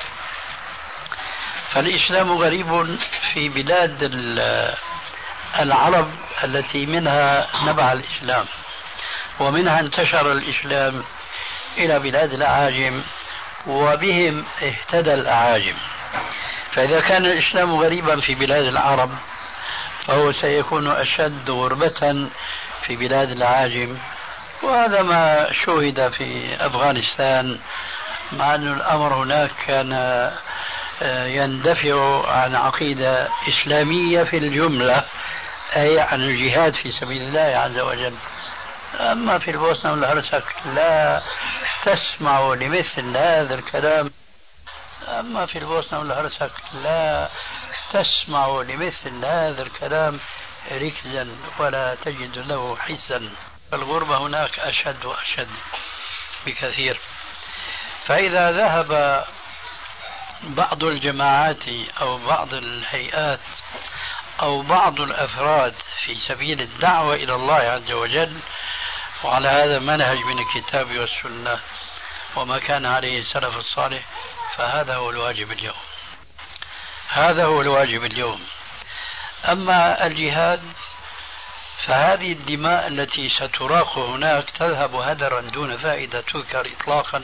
[1.73, 2.97] فالإسلام غريب
[3.33, 4.03] في بلاد
[5.59, 6.11] العرب
[6.43, 8.45] التي منها نبع الإسلام
[9.39, 11.03] ومنها انتشر الإسلام
[11.77, 13.01] إلى بلاد الأعاجم
[13.67, 15.75] وبهم اهتدى الأعاجم.
[16.71, 19.09] فإذا كان الإسلام غريبا في بلاد العرب
[20.05, 22.29] فهو سيكون أشد غربة
[22.81, 23.97] في بلاد العاجم
[24.63, 27.59] وهذا ما شوهد في أفغانستان
[28.31, 29.93] مع أن الأمر هناك كان
[31.01, 35.03] آه، يندفع عن عقيدة إسلامية في الجملة.
[35.75, 38.15] أي عن الجهاد في سبيل الله عز وجل.
[38.99, 41.21] أما في البوسنة والهرسك لا
[41.83, 44.11] تسمع لمثل هذا الكلام.
[45.07, 47.29] أما في البوسنة والهرسك لا
[47.91, 50.19] تسمع لمثل هذا الكلام
[50.71, 51.27] ركزا
[51.59, 53.29] ولا تجد له حسا.
[53.73, 55.49] الغربة هناك أشد وأشد
[56.45, 56.99] بكثير.
[58.05, 59.23] فإذا ذهب
[60.43, 61.67] بعض الجماعات
[62.01, 63.39] أو بعض الهيئات
[64.41, 65.73] أو بعض الأفراد
[66.03, 68.39] في سبيل الدعوة إلى الله عز وجل
[69.23, 71.59] وعلى هذا منهج من الكتاب والسنة
[72.35, 74.05] وما كان عليه السلف الصالح
[74.55, 75.75] فهذا هو الواجب اليوم.
[77.09, 78.45] هذا هو الواجب اليوم.
[79.45, 80.61] أما الجهاد
[81.85, 87.23] فهذه الدماء التي ستراق هناك تذهب هدرا دون فائدة تذكر إطلاقا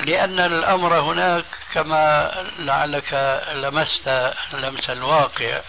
[0.00, 5.60] لأن الأمر هناك كما لعلك لمست لمس الواقع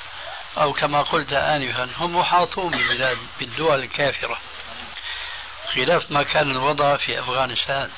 [0.58, 4.38] أو كما قلت آنفا هم محاطون بالبلاد بالدول الكافرة
[5.76, 7.90] خلاف ما كان الوضع في أفغانستان.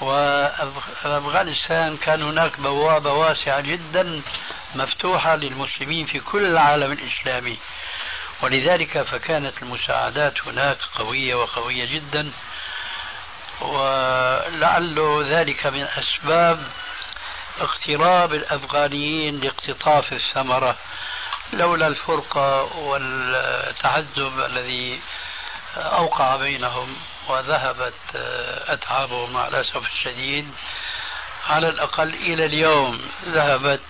[0.00, 4.22] وأفغانستان كان هناك بوابة واسعة جدا
[4.74, 7.58] مفتوحة للمسلمين في كل العالم الإسلامي.
[8.42, 12.32] ولذلك فكانت المساعدات هناك قوية وقوية جدا.
[13.60, 16.66] ولعل ذلك من أسباب
[17.60, 20.76] اقتراب الأفغانيين لاقتطاف الثمرة
[21.52, 25.00] لولا الفرقة والتعذب الذي
[25.76, 26.96] أوقع بينهم
[27.28, 27.94] وذهبت
[28.68, 30.52] أتعابهم مع الأسف الشديد
[31.48, 33.80] على الأقل إلى اليوم ذهبت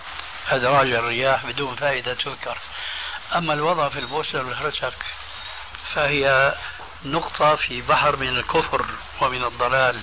[0.49, 2.57] أدراج الرياح بدون فائدة تذكر.
[3.35, 5.05] أما الوضع في البوسنة والهرسك
[5.93, 6.55] فهي
[7.05, 8.85] نقطة في بحر من الكفر
[9.21, 10.01] ومن الضلال.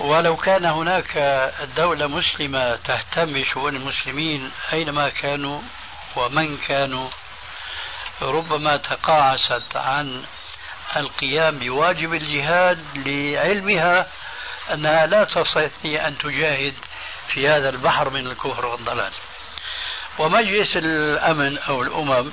[0.00, 1.18] ولو كان هناك
[1.76, 5.60] دولة مسلمة تهتم بشؤون المسلمين أينما كانوا
[6.16, 7.08] ومن كانوا
[8.22, 10.24] ربما تقاعست عن
[10.96, 14.06] القيام بواجب الجهاد لعلمها
[14.72, 16.74] أنها لا تستطيع أن تجاهد
[17.28, 19.12] في هذا البحر من الكفر والضلال.
[20.18, 22.32] ومجلس الأمن أو الأمم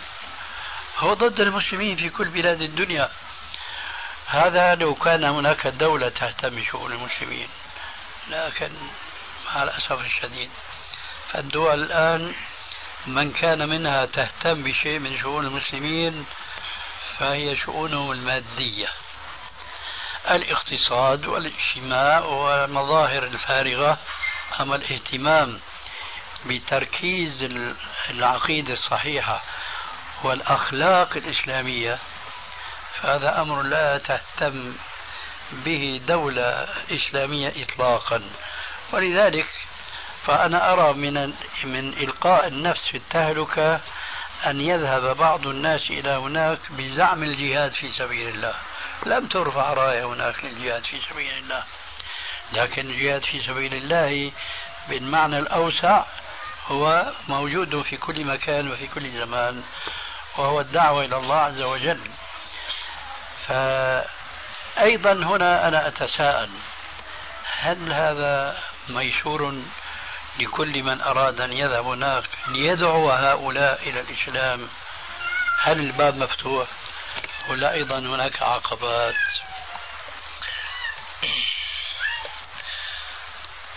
[0.97, 3.10] هو ضد المسلمين في كل بلاد الدنيا.
[4.27, 7.47] هذا لو كان هناك دولة تهتم بشؤون المسلمين
[8.29, 8.71] لكن
[9.45, 10.49] مع الأسف الشديد
[11.31, 12.33] فالدول الآن
[13.07, 16.25] من كان منها تهتم بشيء من شؤون المسلمين
[17.17, 18.89] فهي شؤونهم المادية.
[20.29, 23.97] الاقتصاد والاجتماع والمظاهر الفارغة
[24.60, 25.60] أما الاهتمام
[26.45, 27.43] بتركيز
[28.10, 29.43] العقيدة الصحيحة
[30.23, 31.97] والأخلاق الإسلامية
[33.01, 34.73] فهذا أمر لا تهتم
[35.51, 38.21] به دولة إسلامية إطلاقا.
[38.93, 39.47] ولذلك
[40.25, 43.80] فأنا أرى من من إلقاء النفس في التهلكة
[44.45, 48.53] أن يذهب بعض الناس إلى هناك بزعم الجهاد في سبيل الله.
[49.06, 51.63] لم ترفع راية هناك للجهاد في سبيل الله.
[52.53, 54.32] لكن الجهاد في سبيل الله
[54.89, 56.03] بالمعنى الأوسع
[56.67, 59.63] هو موجود في كل مكان وفي كل زمان.
[60.38, 62.12] وهو الدعوة إلى الله عز وجل.
[63.47, 66.50] فأيضا هنا أنا أتساءل
[67.60, 69.62] هل هذا ميسور
[70.39, 74.69] لكل من أراد أن يذهب هناك ليدعو هؤلاء إلى الإسلام؟
[75.62, 76.67] هل الباب مفتوح؟
[77.50, 79.15] ولا أيضا هناك عقبات؟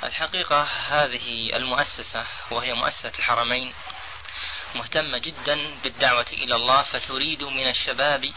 [0.04, 3.74] الحقيقة هذه المؤسسة وهي مؤسسة الحرمين
[4.74, 8.32] مهتمة جدا بالدعوة إلى الله فتريد من الشباب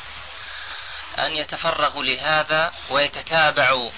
[1.20, 3.92] أن يتفرغوا لهذا ويتتابعوا.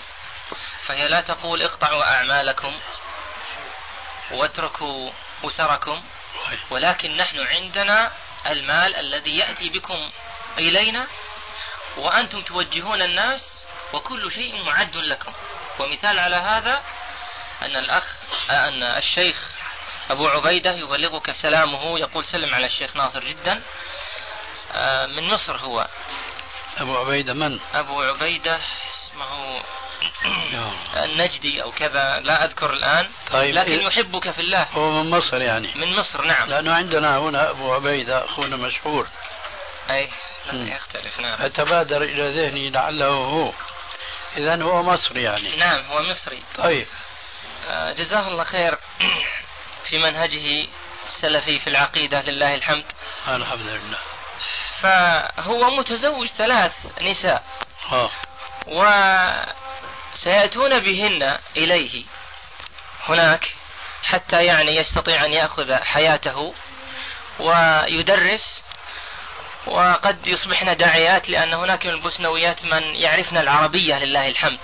[0.85, 2.79] فهي لا تقول اقطعوا أعمالكم
[4.31, 5.11] واتركوا
[5.43, 6.03] أسركم
[6.69, 8.11] ولكن نحن عندنا
[8.47, 10.11] المال الذي يأتي بكم
[10.57, 11.07] إلينا
[11.97, 15.33] وأنتم توجهون الناس وكل شيء معد لكم.
[15.79, 16.83] ومثال على هذا
[17.61, 18.15] أن الأخ
[18.49, 19.54] أن الشيخ
[20.09, 23.61] أبو عبيدة يبلغك سلامه يقول سلم على الشيخ ناصر جدا.
[24.73, 25.87] آه، من مصر هو.
[26.77, 29.61] أبو عبيدة من؟ أبو عبيدة اسمه
[31.03, 34.63] النجدي أو كذا لا أذكر الآن طيب لكن إيه؟ يحبك في الله.
[34.63, 35.73] هو من مصر يعني.
[35.75, 36.49] من مصر نعم.
[36.49, 39.07] لأنه عندنا هنا أبو عبيدة أخونا مشهور.
[39.89, 40.09] أي
[40.53, 41.35] يختلف نعم.
[41.35, 43.53] فتبادر إلى ذهني لعله هو.
[44.37, 45.55] إذا هو مصري يعني.
[45.55, 46.43] نعم هو مصري.
[46.57, 46.87] طيب.
[47.67, 48.77] آه، جزاه الله خير.
[49.89, 50.67] في منهجه
[51.09, 52.85] السلفي في العقيدة لله الحمد.
[53.27, 53.97] الحمد لله
[54.81, 57.43] فهو متزوج ثلاث نساء.
[57.91, 58.09] آه.
[60.17, 62.03] وسيأتون بهن إليه
[63.03, 63.53] هناك
[64.03, 66.53] حتى يعني يستطيع أن يأخذ حياته
[67.39, 68.61] ويدرس.
[69.65, 74.59] وقد يصبحن داعيات لأن هناك من البوسنويات من يعرفن العربية لله الحمد.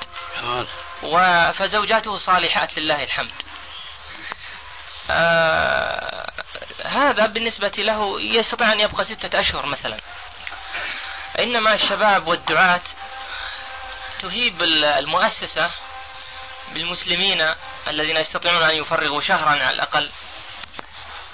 [1.51, 3.31] فزوجاته صالحات لله الحمد.
[5.09, 6.31] آه
[6.85, 9.97] هذا بالنسبة له يستطيع أن يبقى ستة أشهر مثلا.
[11.39, 12.81] إنما الشباب والدعاة
[14.21, 15.71] تهيب المؤسسة
[16.73, 17.53] بالمسلمين
[17.87, 20.09] الذين يستطيعون أن يفرغوا شهرا على الأقل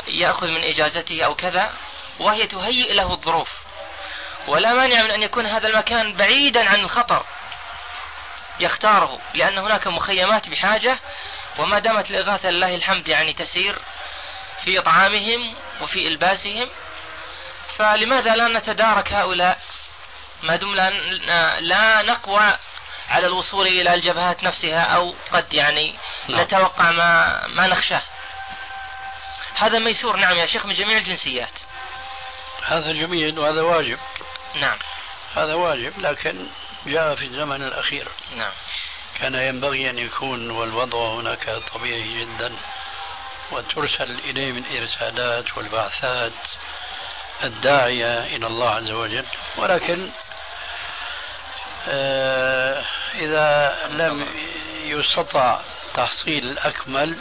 [0.07, 1.73] يأخذ من إجازته أو كذا
[2.19, 3.49] وهي تهيئ له الظروف.
[4.47, 7.25] ولا مانع من أن يكون هذا المكان بعيدا عن الخطر
[8.59, 10.99] يختاره لأن هناك مخيمات بحاجة
[11.57, 13.79] وما دامت الإغاثة لله الحمد يعني تسير
[14.63, 16.69] في إطعامهم وفي إلباسهم
[17.77, 19.59] فلماذا لا نتدارك هؤلاء؟
[20.43, 20.75] ما دم
[21.59, 22.57] لا نقوى
[23.09, 25.95] على الوصول إلى الجبهات نفسها أو قد يعني
[26.27, 26.41] نعم.
[26.41, 28.01] نتوقع ما ما نخشاه.
[29.55, 31.53] هذا ميسور نعم يا شيخ من جميع الجنسيات.
[32.63, 33.99] هذا جميل وهذا واجب.
[34.55, 34.77] نعم.
[35.35, 36.47] هذا واجب لكن
[36.85, 38.07] جاء في الزمن الأخير.
[38.35, 38.51] نعم.
[39.19, 42.55] كان ينبغي أن يكون والوضع هناك طبيعي جدا
[43.51, 46.33] وترسل إليه من إرسالات والبعثات
[47.43, 49.25] الداعية إلى الله عز وجل.
[49.57, 50.09] ولكن
[51.87, 54.27] آه، إذا لم
[54.83, 55.61] يستطع
[55.93, 57.17] تحصيل الأكمل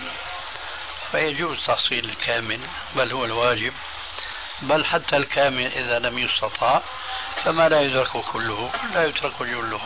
[1.13, 2.61] فيجوز تحصيل الكامل
[2.97, 3.73] بل هو الواجب.
[4.63, 6.81] بل حتى الكامل إذا لم يستطع
[7.45, 9.81] فما لا يدرك كله لا يترك جله.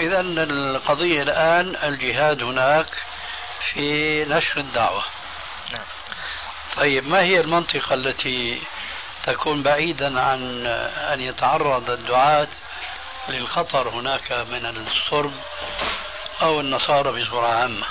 [0.00, 2.86] إذا القضية الآن الجهاد هناك
[3.72, 5.04] في نشر الدعوة.
[5.72, 5.84] نعم.
[6.76, 8.62] طيب ما هي المنطقة التي
[9.26, 10.66] تكون بعيدا عن
[11.12, 12.48] أن يتعرض الدعاة
[13.28, 15.32] للخطر هناك من الصرب
[16.42, 17.86] أو النصارى بصورة عامة؟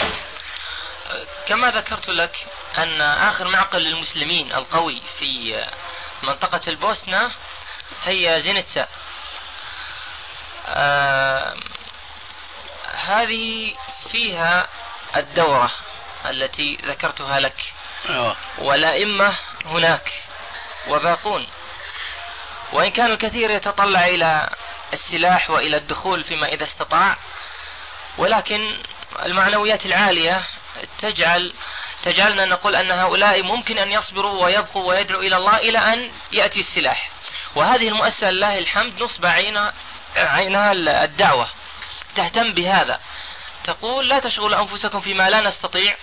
[1.47, 2.47] كما ذكرت لك
[2.78, 5.66] أن آخر معقل للمسلمين القوي في
[6.24, 7.32] منطقة البوسنة
[8.03, 8.88] هي زينتسا
[10.68, 11.55] آه
[12.96, 13.74] هذه
[14.12, 14.68] فيها
[15.18, 15.72] الدورة
[16.26, 17.74] التي ذكرتها لك.
[18.10, 18.36] آه.
[18.58, 19.36] والأئمة
[19.66, 20.12] هناك
[20.88, 21.48] وباقون.
[22.74, 24.50] وإن كان الكثير يتطلع إلى
[24.94, 27.18] السلاح وإلى الدخول فيما إذا استطاع
[28.18, 28.78] ولكن
[29.26, 30.44] المعنويات العالية
[31.02, 31.54] تجعل
[32.04, 37.10] تجعلنا نقول أن هؤلاء ممكن أن يصبروا ويبقوا ويدعوا إلى الله إلى أن يأتي السلاح.
[37.56, 39.74] وهذه المؤسسة لله الحمد نصب عينها
[40.16, 40.72] عينها
[41.04, 41.48] الدعوة.
[42.20, 42.99] تهتم بهذا.
[43.63, 45.97] تقول لا تشغلوا أنفسكم فيما لا نستطيع.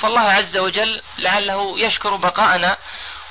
[0.00, 2.76] فالله عز وجل لعله يشكر بقاءنا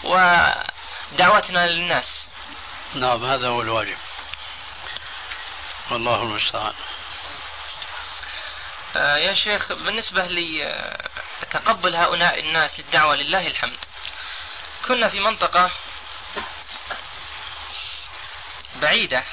[0.04, 2.28] ودعوتنا للناس.
[2.94, 3.98] نعم هذا هو الواجب.
[5.92, 6.74] والله المستعان.
[8.96, 10.28] آه، يا شيخ بالنسبة
[11.42, 13.78] لتقبل هؤلاء الناس للدعوة لله الحمد
[14.88, 15.72] كنا في منطقة
[18.76, 19.24] بعيدة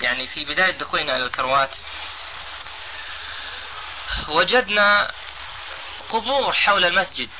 [0.00, 1.70] يعني في بداية دخولنا إلى الكروات.
[4.28, 5.10] وجدنا
[6.10, 7.30] قبور حول المسجد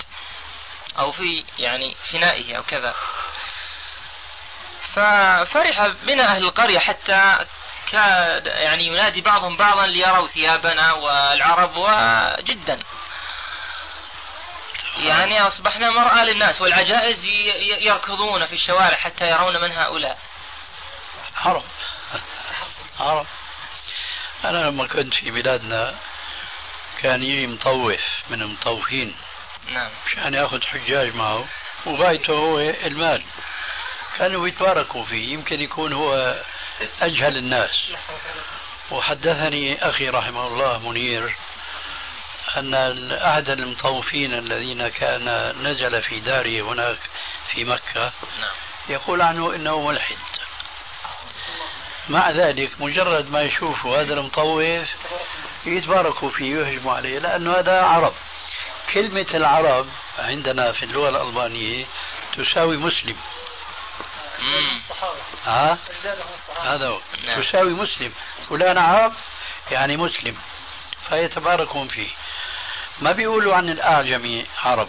[0.99, 2.95] أو في يعني فنائه أو كذا.
[4.95, 7.39] ففرح بنا أهل القرية حتى
[7.93, 12.79] كاد يعني ينادي بعضهم بعضا ليروا ثيابنا والعرب وجدا.
[14.97, 17.25] يعني أصبحنا مرأى للناس والعجائز
[17.81, 20.19] يركضون في الشوارع حتى يرون من هؤلاء.
[21.37, 21.65] عرب.
[23.01, 23.27] عرب.
[24.45, 25.95] أنا لما كنت في بلادنا
[27.03, 29.15] كان يجي مطوف من المطوفين
[29.73, 29.91] نعم.
[30.07, 31.45] مشان ياخذ حجاج معه
[31.87, 33.23] وغايته هو المال.
[34.17, 35.33] كانوا يتباركوا فيه.
[35.33, 36.43] يمكن يكون هو
[37.03, 37.93] أجهل الناس.
[38.91, 41.35] وحدثني أخي رحمه الله منير
[42.57, 42.75] أن
[43.13, 46.99] أحد المطوفين الذين كان نزل في داره هناك
[47.53, 48.55] في مكة نعم.
[48.89, 50.19] يقول عنه إنه ملحد.
[52.09, 54.89] مع ذلك مجرد ما يشوفوا هذا المطوف
[55.77, 58.15] يتباركوا فيه ويهجموا عليه لأنه هذا عرب.
[58.95, 59.87] كلمة العرب
[60.19, 61.87] عندنا في اللغة الألبانية
[62.37, 63.17] تساوي مسلم.
[65.45, 65.79] ها؟
[66.63, 67.01] هذا هو.
[67.27, 67.43] نعم.
[67.43, 68.13] تساوي مسلم.
[68.49, 69.13] فلان عرب
[69.71, 70.37] يعني مسلم
[71.09, 72.11] فيتباركون فيه.
[73.01, 74.89] ما بيقولوا عن الأعجمي عرب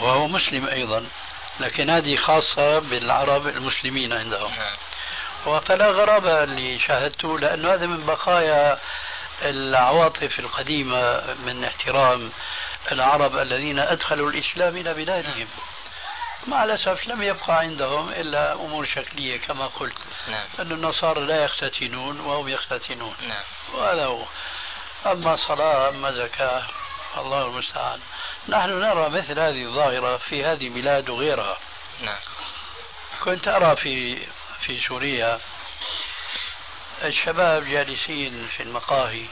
[0.00, 1.06] وهو مسلم أيضا
[1.60, 4.50] لكن هذه خاصة بالعرب المسلمين عندهم.
[4.50, 4.76] نعم.
[5.46, 8.78] وفلا غرابة اللي شاهدته لأنه هذا من بقايا
[9.42, 12.32] العواطف القديمة من احترام
[12.92, 15.48] العرب الذين أدخلوا الإسلام إلى بلادهم
[16.46, 19.96] مع الأسف لم يبقى عندهم إلا أمور شكلية كما قلت
[20.28, 20.46] نعم.
[20.58, 23.42] أن النصارى لا يختتنون وهم يختتنون نعم.
[23.74, 24.24] وهذا هو
[25.06, 26.62] أما صلاة أما زكاة
[27.16, 28.00] الله المستعان
[28.48, 31.58] نحن نرى مثل هذه الظاهرة في هذه البلاد وغيرها
[32.02, 32.18] نعم.
[33.24, 34.18] كنت أرى في
[34.60, 35.40] في سوريا
[37.04, 39.26] الشباب جالسين في المقاهي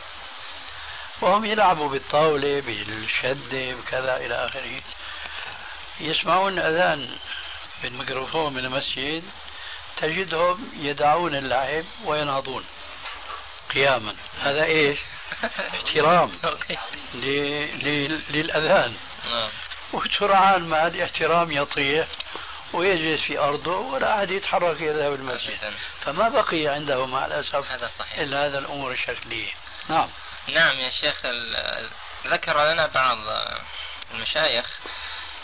[1.21, 4.81] وهم يلعبوا بالطاولة بالشدة بكذا إلى آخره
[6.01, 7.11] يسمعون أذان
[7.83, 9.25] بالميكروفون من المسجد
[9.97, 12.65] تجدهم يدعون اللعب وينهضون
[13.75, 14.99] قياما هذا إيش؟
[15.75, 16.33] احترام
[18.31, 19.51] للأذان نعم.
[19.93, 22.07] وسرعان ما الاحترام يطيح
[22.75, 25.75] ويجلس في أرضه ولا أحد يتحرك يذهب المسجد.
[26.01, 28.19] فما بقي عنده مع الأسف هذا صحيح.
[28.19, 29.53] إلا هذا الأمور الشكلية
[29.89, 30.09] نعم.
[30.49, 31.17] نعم يا شيخ
[32.27, 33.19] ذكر لنا بعض
[34.15, 34.79] المشايخ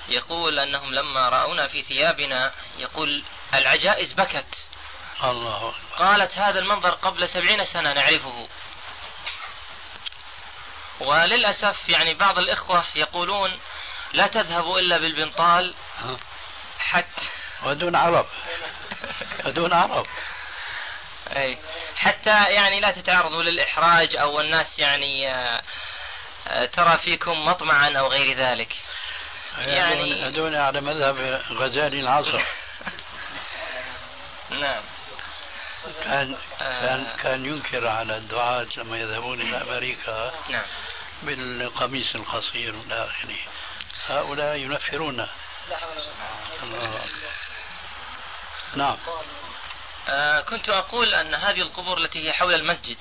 [0.09, 3.22] يقول أنهم لما رأونا في ثيابنا يقول
[3.55, 4.55] العجائز بكت.
[5.24, 8.49] الله قالت هذا المنظر قبل سبعين سنة نعرفه.
[11.01, 13.61] وللأسف يعني بعض الإخوة يقولون
[14.12, 15.74] لا تذهبوا إلا بالبنطال
[16.81, 17.26] حتى
[17.62, 18.26] ودون عرب.
[19.47, 20.07] ودون عرب.
[21.37, 21.59] أي.
[21.97, 25.62] حتى يعني لا تتعرضوا للإحراج أو الناس يعني آه،
[26.49, 28.76] آه، ترى فيكم مطمعا أو غير ذلك.
[29.59, 32.43] يعني هذول على مذهب غزالي العصر.
[34.51, 34.83] نعم.
[36.05, 40.64] كان كان كان ينكر على الدعاة لما يذهبون إلى أمريكا نعم.
[41.22, 43.39] بالقميص القصير والى اخره
[44.07, 45.28] هؤلاء ينفرون.
[46.62, 47.05] الله
[48.75, 48.97] نعم.
[50.09, 52.97] آه كنت أقول أن هذه القبور التي هي حول المسجد.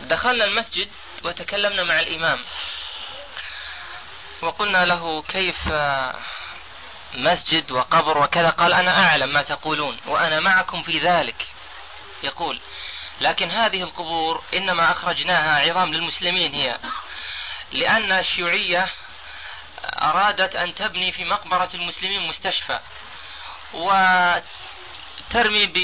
[0.00, 0.88] دخلنا المسجد
[1.24, 2.38] وتكلمنا مع الإمام.
[4.42, 6.14] وقلنا له كيف آه،
[7.14, 11.46] مسجد وقبر وكذا؟ قال أنا أعلم ما تقولون وأنا معكم في ذلك.
[12.22, 12.60] يقول
[13.20, 16.78] لكن هذه القبور إنما أخرجناها عظام للمسلمين هي.
[17.72, 18.92] لأن الشيوعية
[19.84, 22.80] أرادت أن تبني في مقبرة المسلمين مستشفى
[23.74, 25.76] وترمي ب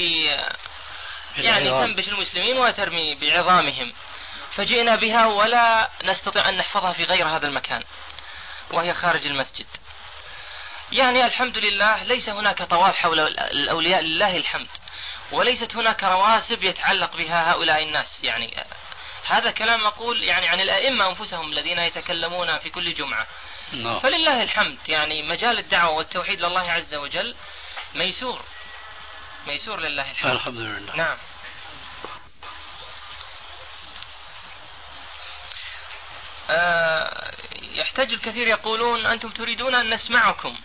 [1.37, 3.93] يعني تنبش المسلمين وترمي بعظامهم.
[4.51, 7.83] فجئنا بها ولا نستطيع أن نحفظها في غير هذا المكان
[8.71, 9.65] وهي خارج المسجد.
[10.91, 14.67] يعني الحمد لله ليس هناك طواف حول الأولياء لله الحمد
[15.31, 18.23] وليست هناك رواسب يتعلق بها هؤلاء الناس.
[18.23, 18.63] يعني
[19.27, 23.27] هذا كلام مقول يعني عن الأئمة أنفسهم الذين يتكلمون في كل جمعة.
[23.71, 23.99] نعم.
[23.99, 24.77] فلله الحمد.
[24.87, 27.35] يعني مجال الدعوة والتوحيد لله عز وجل
[27.95, 28.41] ميسور.
[29.47, 30.31] ميسور لله الحمد.
[30.31, 30.95] الحمد لله.
[30.95, 31.17] نعم.
[36.49, 40.59] آه يحتاج الكثير يقولون أنتم تريدون أن نسمعكم.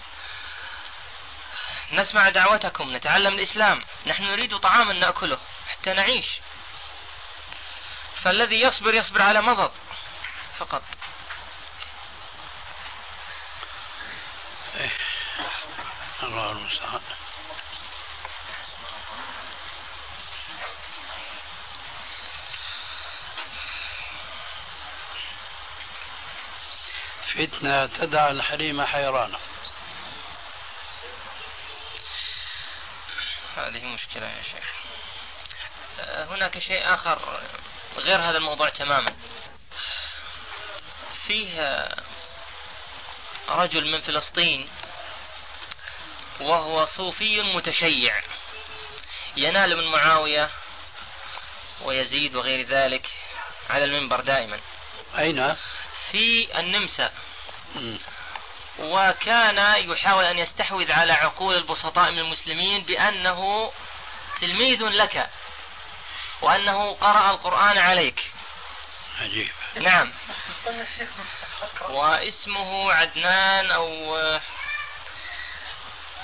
[1.93, 3.85] نسمع دعوتكم نتعلم الإسلام.
[4.07, 5.39] نحن نريد طعاما نأكله
[5.69, 6.27] حتى نعيش.
[8.23, 9.73] فالذي يصبر يصبر على مضض
[10.59, 10.83] فقط.
[14.77, 14.91] إيه.
[16.23, 17.01] الله المستعان.
[27.35, 29.39] فتنة تدع الحليم حيرانه
[33.57, 34.71] هذه مشكلة يا شيخ.
[36.01, 37.41] هناك شيء آخر
[37.97, 39.13] غير هذا الموضوع تماما.
[41.27, 41.89] فيه
[43.49, 44.69] رجل من فلسطين
[46.41, 48.23] وهو صوفي متشيع.
[49.37, 50.51] ينال من معاوية
[51.83, 53.11] ويزيد وغير ذلك
[53.71, 54.61] على المنبر دائما.
[55.19, 55.57] أين؟
[56.11, 57.13] في النمسا.
[58.79, 63.73] وكان يحاول أن يستحوذ على عقول البسطاء من المسلمين بأنه
[64.41, 65.31] تلميذ لك
[66.43, 68.25] وأنه قرأ القرآن عليك.
[69.21, 69.49] عجيب.
[69.75, 70.13] نعم.
[71.89, 74.17] واسمه عدنان أو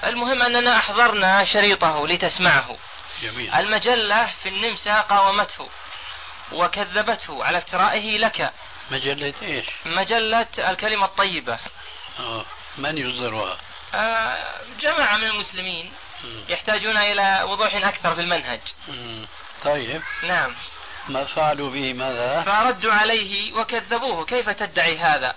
[0.05, 2.77] المهم أننا أحضرنا شريطه لتسمعه
[3.23, 3.55] جميل.
[3.55, 5.69] المجلة في النمسا قاومته
[6.53, 8.53] وكذبته على افترائه لك
[8.91, 11.59] مجلة إيش؟ مجلة الكلمة الطيبة
[12.19, 12.45] آه.
[12.79, 13.59] من يصدرها؟
[13.95, 15.93] آه جماعة من المسلمين
[16.49, 18.61] يحتاجون إلى وضوح أكثر في المنهج
[19.65, 20.55] طيب نعم
[21.09, 24.25] ما فعلوا به ماذا؟ فردوا عليه وكذبوه.
[24.25, 25.35] كيف تدعي هذا؟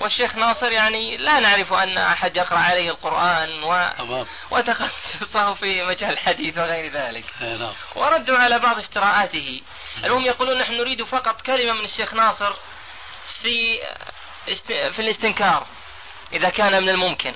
[0.00, 3.90] والشيخ ناصر يعني لا نعرف أن أحد يقرأ عليه القرآن و...
[4.50, 7.24] وتخصصه في مجال الحديث وغير ذلك.
[7.42, 7.72] إيه، نعم.
[7.94, 9.60] وردوا على بعض افتراءاته.
[10.04, 12.52] المهم يقولون نحن نريد فقط كلمة من الشيخ ناصر
[13.42, 13.78] في
[14.48, 14.72] است...
[14.72, 15.66] في الاستنكار
[16.32, 17.34] إذا كان من الممكن.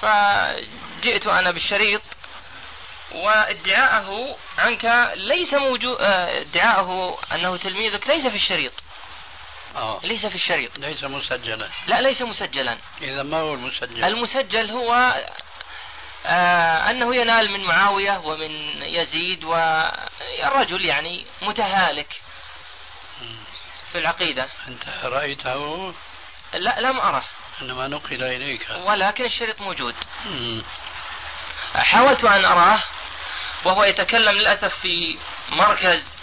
[0.00, 2.02] فجئت أنا بالشريط
[3.12, 8.72] وادعاءه عنك ليس موجود آه، ادعاءه أنه تلميذك ليس في الشريط.
[9.76, 10.00] آه.
[10.02, 10.78] ليس في الشريط.
[10.78, 11.68] ليس مسجلا.
[11.86, 12.76] لا ليس مسجلا.
[13.02, 15.14] إذا ما هو المسجل؟ المسجل هو
[16.26, 22.20] آه أنه ينال من معاوية ومن يزيد والرجل يعني متهالك
[23.92, 24.48] في العقيدة.
[24.68, 25.94] أنت رأيته؟
[26.54, 27.24] لا لم أره.
[27.62, 28.66] إنما نقل إليك.
[28.84, 29.94] ولكن الشريط موجود.
[31.74, 32.82] حاولت أن أراه
[33.64, 35.18] وهو يتكلم للأسف في
[35.50, 36.16] مركز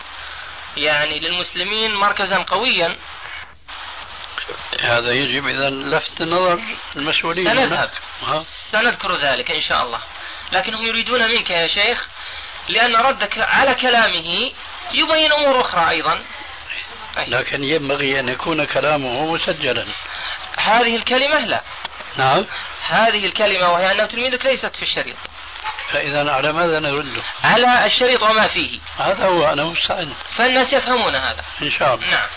[0.77, 2.97] يعني للمسلمين مركزا قويا.
[4.81, 6.59] هذا يجب إذا لفت نظر
[6.95, 7.53] المسؤولين.
[7.53, 7.89] سنذهب.
[8.71, 9.99] سنذكر ذلك إن شاء الله.
[10.51, 12.07] لكن هم يريدون منك يا شيخ
[12.67, 14.51] لأن ردك على كلامه
[14.91, 16.23] يبين أمور أخرى أيضا.
[17.27, 19.85] لكن ينبغي أن يكون كلامه مسجلا.
[20.57, 21.61] هذه الكلمة لا.
[22.17, 22.45] نعم.
[22.87, 25.17] هذه الكلمة وهي أنه تلميذك ليست في الشريط.
[25.91, 28.79] فإذا على ماذا نرده؟ على الشريط وما فيه.
[28.97, 30.13] هذا هو أنا مستعد.
[30.37, 31.43] فالناس يفهمون هذا.
[31.61, 32.11] إن شاء الله.
[32.11, 32.27] نعم.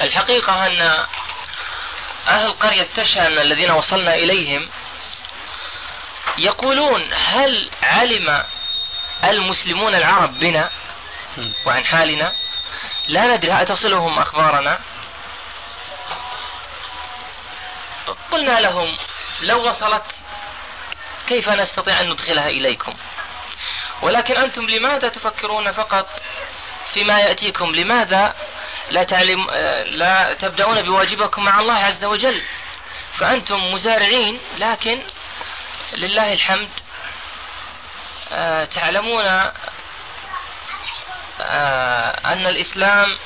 [0.00, 1.06] الحقيقة أن
[2.28, 4.68] أهل قرية تشان الذين وصلنا إليهم
[6.38, 8.44] يقولون هل علم
[9.24, 10.70] المسلمون العرب بنا
[11.66, 12.32] وعن حالنا؟
[13.08, 13.52] لا ندري.
[13.52, 14.78] هل تصلهم أخبارنا؟
[18.32, 18.96] قلنا لهم
[19.40, 20.02] لو وصلت
[21.26, 22.94] كيف نستطيع أن ندخلها إليكم؟
[24.02, 26.08] ولكن أنتم لماذا تفكرون فقط
[26.94, 28.34] فيما يأتيكم؟ لماذا
[28.90, 29.46] لا تعلم
[29.86, 32.42] لا تبدأون بواجبكم مع الله عز وجل؟
[33.18, 35.02] فأنتم مزارعين لكن
[35.94, 36.68] لله الحمد
[38.32, 39.24] آه، تعلمون
[41.40, 43.18] آه، أن الإسلام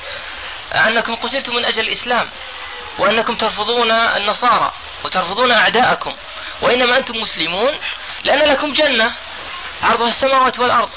[0.73, 2.29] أنكم قتلتم من أجل الإسلام
[2.99, 4.71] وأنكم ترفضون النصارى
[5.03, 6.15] وترفضون أعداءكم.
[6.61, 7.79] وإنما أنتم مسلمون
[8.23, 9.13] لأن لكم جنة
[9.83, 10.89] عرضها السماوات والأرض.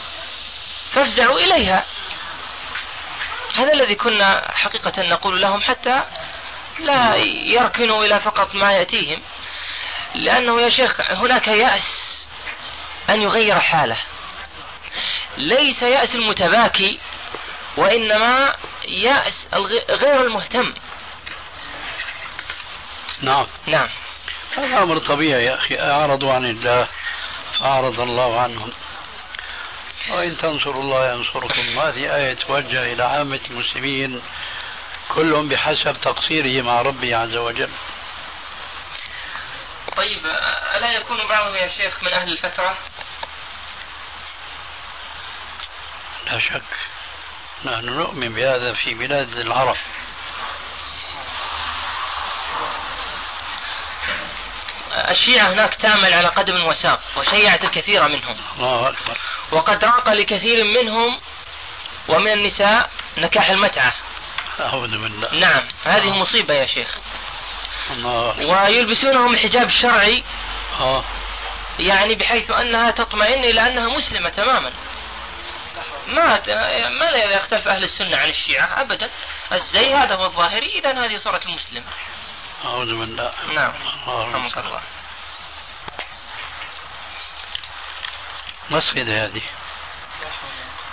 [0.93, 1.85] فافزعوا إليها.
[3.55, 6.03] هذا الذي كنا حقيقة نقول لهم حتى
[6.79, 9.23] لا يركنوا إلى فقط ما يأتيهم.
[10.15, 12.17] لأنه يا شيخ هناك يأس
[13.11, 13.99] أن يغير حاله.
[15.37, 17.01] ليس يأس المتباكي
[17.77, 18.55] وإنما
[18.89, 19.47] يأس
[19.91, 20.75] غير المهتم.
[23.21, 23.47] نعم.
[23.67, 23.89] نعم.
[24.57, 25.81] هذا أمر طبيعي يا أخي.
[25.81, 26.89] أعرضوا عن الله
[27.61, 28.73] فأعرض الله عنهم.
[30.11, 31.79] وإن تنصروا الله ينصركم.
[31.79, 34.23] هذه آية توجه إلى عامة المسلمين
[35.09, 37.71] كلهم بحسب تقصيره مع ربه عز وجل.
[39.97, 40.27] طيب
[40.77, 42.79] ألا يكون بعضهم يا شيخ من أهل الفترة؟
[46.27, 46.63] لا شك.
[47.65, 49.77] نحن نؤمن بهذا في بلاد العرب.
[54.93, 58.37] الشيعة هناك تعمل على قدم وساق وشيعت الكثير منهم.
[58.57, 59.19] الله أكبر.
[59.53, 61.21] وقد راق لكثير منهم
[62.09, 63.93] ومن النساء نكاح المتعة.
[64.61, 65.35] أعوذ بالله.
[65.35, 66.99] نعم هذه مصيبة يا شيخ.
[67.91, 68.47] الله.
[68.47, 70.25] ويلبسونهم الحجاب الشرعي
[70.81, 71.05] آه.
[71.79, 74.73] يعني بحيث أنها تطمئن إلى أنها مسلمة تماما.
[76.09, 76.41] ما
[76.89, 79.11] ما يختلف أهل السنة عن الشيعة أبدا.
[79.53, 81.85] الزي هذا هو الظاهري إذا هذه صورة المسلم
[82.65, 83.33] أعوذ بالله.
[83.55, 83.73] نعم.
[84.07, 84.83] رحمك الله.
[88.71, 89.43] مصيدة هذه.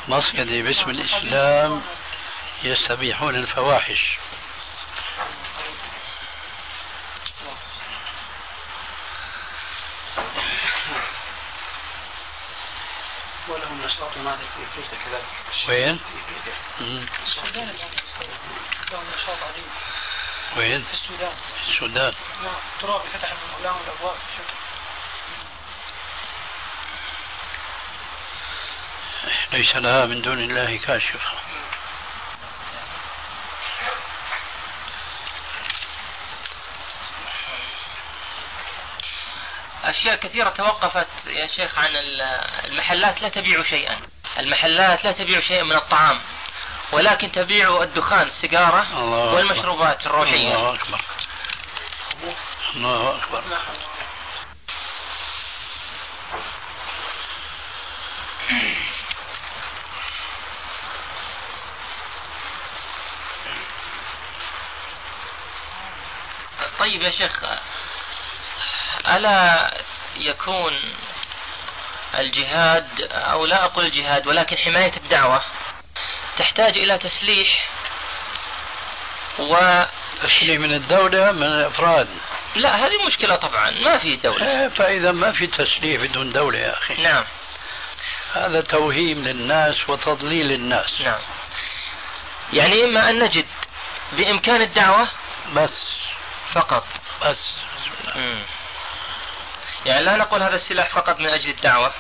[0.07, 1.81] مصيدة باسم الإسلام
[2.63, 4.17] يستبيحون الفواحش
[13.47, 14.35] ولهم نشاط مع
[15.05, 15.25] كذلك
[15.69, 15.99] وين؟
[20.55, 21.33] وين؟ في السودان.
[21.63, 22.13] في السودان.
[22.43, 23.33] نعم ترابي فتح
[23.63, 24.17] لهم الأبواب.
[29.51, 31.21] ليس لها من دون الله كاشف.
[39.83, 41.89] أشياء كثيرة توقفت يا شيخ عن
[42.65, 43.99] المحلات لا تبيع شيئا.
[44.39, 46.21] المحلات لا تبيع شيئا من الطعام.
[46.91, 50.55] ولكن تبيع الدخان السيجارة الله والمشروبات الروحية.
[50.55, 51.01] الله أكبر.
[52.75, 53.43] الله أكبر.
[66.79, 67.43] طيب يا شيخ
[69.07, 69.73] ألا
[70.15, 70.79] يكون
[72.17, 75.41] الجهاد أو لا أقول الجهاد ولكن حماية الدعوة؟
[76.37, 77.67] تحتاج إلى تسليح
[79.39, 79.83] و
[80.21, 82.07] تسليح من الدولة من الأفراد.
[82.55, 84.69] لا هذه مشكلة طبعا ما في دولة.
[84.69, 87.01] فإذا ما في تسليح بدون دولة يا أخي.
[87.01, 87.23] نعم.
[88.33, 91.19] هذا توهيم للناس وتضليل الناس نعم.
[92.53, 93.45] يعني إما أن نجد
[94.11, 95.07] بإمكان الدعوة
[95.53, 95.87] بس.
[96.53, 96.85] فقط.
[97.25, 97.39] بس.
[98.15, 98.41] مم.
[99.85, 101.93] يعني لا نقول هذا السلاح فقط من أجل الدعوة.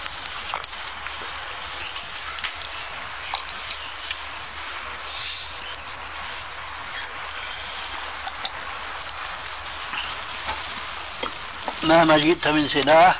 [11.87, 13.15] مهما جئت من سلاح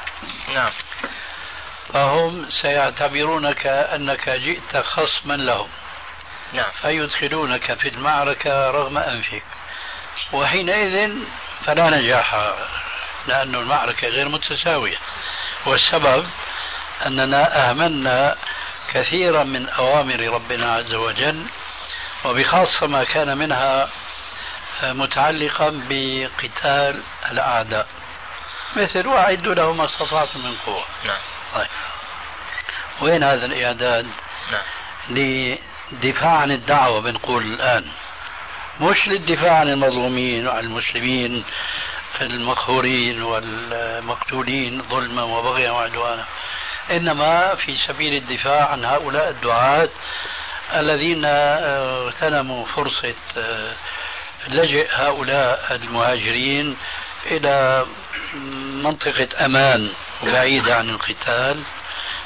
[0.53, 0.71] نعم.
[1.93, 5.67] فهم سيعتبرونك أنك جئت خصما لهم.
[6.53, 6.71] نعم.
[6.81, 9.43] فيدخلونك في المعركة رغم أنفك.
[10.33, 11.13] وحينئذ
[11.65, 12.55] فلا نجاح
[13.27, 14.97] لأن المعركة غير متساوية.
[15.65, 16.27] والسبب
[17.05, 18.35] أننا أهملنا
[18.93, 21.45] كثيرا من أوامر ربنا عز وجل
[22.25, 23.89] وبخاصة ما كان منها
[24.83, 27.01] متعلقا بقتال
[27.31, 27.87] الأعداء.
[28.77, 30.85] مثل وأعدوا له ما استطعتم من قوة.
[31.05, 31.17] نعم.
[31.55, 31.67] طيب.
[33.01, 34.07] وين هذا الإعداد؟
[34.51, 34.63] نعم.
[35.09, 37.85] لدفاع عن الدعوة بنقول الآن.
[38.81, 41.43] مش للدفاع عن المظلومين وعن المسلمين
[42.21, 46.25] المقهورين والمقتولين ظلما وبغيا وعدوانا.
[46.91, 49.89] إنما في سبيل الدفاع عن هؤلاء الدعاة
[50.73, 53.13] الذين اغتنموا فرصة
[54.47, 56.77] لجئ هؤلاء المهاجرين
[57.27, 57.85] إلى
[58.83, 59.89] منطقة أمان
[60.23, 61.63] بعيدة عن القتال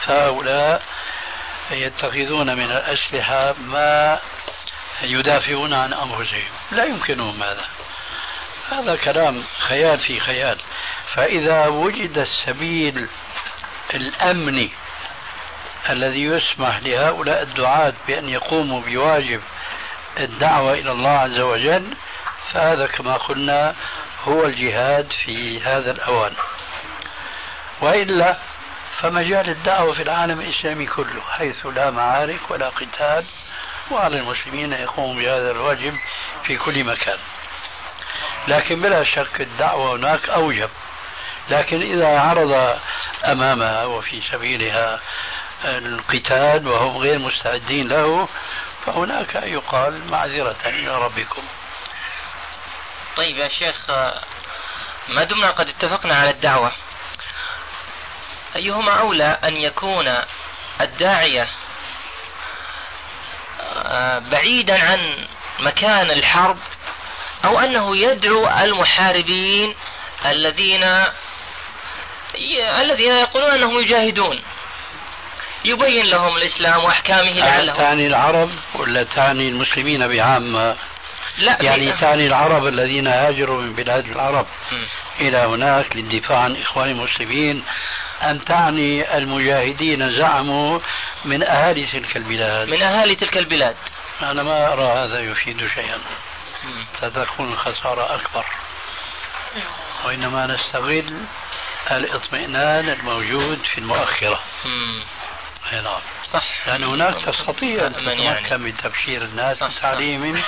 [0.05, 0.81] فهؤلاء
[1.71, 4.19] يتخذون من الأسلحة ما
[5.01, 6.51] يدافعون عن أنفسهم.
[6.71, 7.65] لا يمكنهم هذا.
[8.71, 10.57] هذا كلام خيال في خيال.
[11.15, 13.07] فإذا وجد السبيل
[13.93, 14.71] الأمني
[15.89, 19.41] الذي يسمح لهؤلاء الدعاة بأن يقوموا بواجب
[20.19, 21.87] الدعوة إلى الله عز وجل
[22.53, 23.75] فهذا كما قلنا
[24.23, 26.33] هو الجهاد في هذا الأوان.
[27.81, 28.37] وإلا
[28.99, 33.25] فمجال الدعوة في العالم الإسلامي كله حيث لا معارك ولا قتال
[33.91, 35.95] وعلى المسلمين يقوموا بهذا الواجب
[36.43, 37.17] في كل مكان.
[38.47, 40.69] لكن بلا شك الدعوة هناك أوجب.
[41.49, 42.79] لكن إذا عرض
[43.25, 44.99] أمامها وفي سبيلها
[45.65, 48.27] القتال وهم غير مستعدين له
[48.85, 51.43] فهناك يقال معذرة إلى ربكم.
[53.17, 53.89] طيب يا شيخ
[55.07, 56.71] ما دمنا قد اتفقنا على الدعوة.
[58.55, 60.13] أيهما أولى أن يكون
[60.81, 61.47] الداعية
[63.75, 65.27] آه، بعيدا عن
[65.59, 66.57] مكان الحرب
[67.45, 69.75] أو أنه يدعو المحاربين
[70.25, 70.83] الذين
[72.81, 74.41] الذين يقولون أنهم يجاهدون
[75.65, 77.77] يبين لهم الإسلام وأحكامه لعلهم.
[77.77, 80.75] تعني العرب ولا تعني المسلمين بعامة
[81.37, 84.85] لا يعني تعني العرب الذين هاجروا من بلاد العرب م.
[85.19, 87.63] إلى هناك للدفاع عن إخوان المسلمين.
[88.21, 90.79] أم تعني المجاهدين زعموا
[91.25, 92.69] من أهالي تلك البلاد.
[92.69, 93.75] من أهالي تلك البلاد.
[94.21, 95.99] أنا ما أرى هذا يفيد شيئا.
[96.97, 98.45] ستكون الخسارة أكبر.
[100.05, 101.25] وإنما نستغل
[101.91, 104.39] الاطمئنان الموجود في المؤخرة.
[105.73, 106.01] أي نعم.
[106.33, 106.67] صح.
[106.67, 108.57] لأن هناك تستطيع أن تتمكن يعني.
[108.57, 110.43] من تبشير الناس وتعليمهم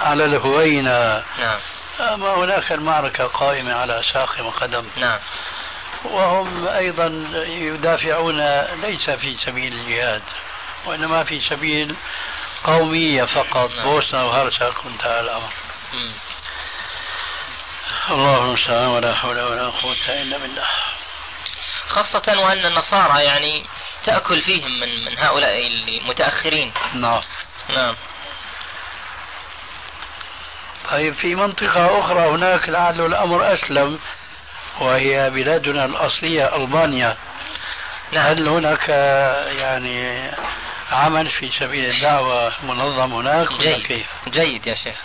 [0.00, 1.60] على الهوينة نعم.
[2.00, 5.18] أما هناك المعركة قائمة على ساق وقدم نعم.
[6.04, 7.06] وهم أيضا
[7.46, 8.40] يدافعون
[8.80, 10.22] ليس في سبيل الجهاد
[10.86, 11.96] وإنما في سبيل
[12.64, 13.70] قومية فقط.
[13.74, 13.84] نعم.
[13.84, 15.52] بوسنة وهرسك وانتهى الأمر.
[18.10, 20.66] الله المستعان ولا حول ولا قوة إلا بالله.
[21.88, 23.66] خاصة وأن النصارى يعني
[24.04, 26.72] تأكل فيهم من من هؤلاء المتأخرين.
[26.94, 27.20] نعم.
[27.68, 27.96] نعم.
[30.90, 33.98] طيب في منطقة أخرى هناك لعل الأمر أسلم
[34.80, 37.16] وهي بلادنا الأصلية ألبانيا.
[38.12, 38.26] نعم.
[38.26, 38.88] هل هناك
[39.58, 40.30] يعني
[40.92, 43.86] عمل في سبيل الدعوة منظم هناك جيد.
[43.86, 44.96] كيف؟ جيد يا شيخ.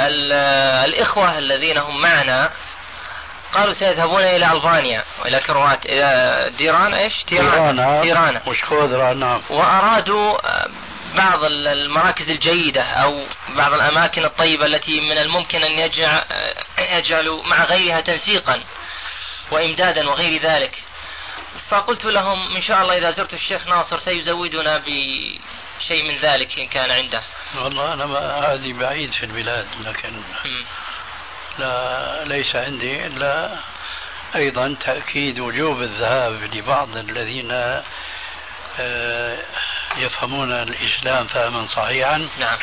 [0.00, 2.50] الإخوة الذين هم معنا
[3.54, 9.40] قالوا سيذهبون إلى ألبانيا وإلى كروات إلى ديران إيش؟ تيرانا تيرانا وشكودرا نعم.
[9.50, 10.38] وأرادوا
[11.16, 13.26] بعض المراكز الجيدة أو
[13.56, 16.24] بعض الأماكن الطيبة التي من الممكن أن يجعل
[16.78, 18.60] يجعلوا مع غيرها تنسيقا
[19.50, 20.82] وإمدادا وغير ذلك.
[21.68, 26.90] فقلت لهم إن شاء الله إذا زرت الشيخ ناصر سيزودنا بشيء من ذلك إن كان
[26.90, 27.22] عنده.
[27.56, 30.12] والله أنا ما هذه بعيد في البلاد لكن
[31.58, 33.56] لا ليس عندي إلا
[34.34, 37.82] أيضا تأكيد وجوب الذهاب لبعض الذين
[38.80, 39.38] آه،
[39.96, 42.28] يفهمون الإسلام فهما صحيحا.
[42.38, 42.58] نعم.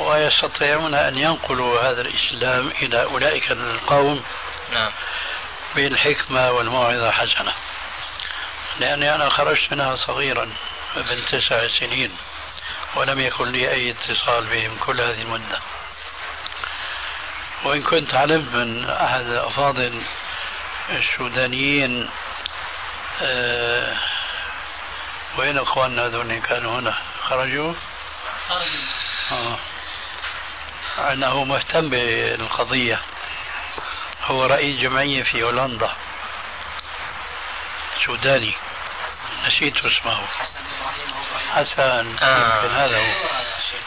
[0.00, 4.22] ويستطيعون أن ينقلوا هذا الإسلام إلى أولئك القوم
[4.72, 4.92] نعم.
[5.74, 7.52] بالحكمة والموعظة حسنة.
[8.80, 10.50] لأني أنا خرجت منها صغيرا
[10.96, 12.10] ابن تسع سنين
[12.96, 15.58] ولم يكن لي أي اتصال بهم كل هذه المدة.
[17.64, 20.02] وإن كنت علمت من أحد الأفاضل
[20.90, 22.10] السودانيين
[23.22, 23.96] أه
[25.36, 27.74] وين إخواننا هذول كانوا هنا؟ خرجوا؟
[28.48, 28.82] خرجوا
[29.30, 29.58] آه.
[31.12, 33.00] أنه مهتم بالقضية.
[34.24, 35.90] هو رئيس جمعية في هولندا.
[38.06, 38.54] سوداني.
[39.46, 40.26] نسيت اسمه.
[41.52, 42.18] حسن.
[42.18, 42.84] آه.
[42.84, 43.14] هذا هو.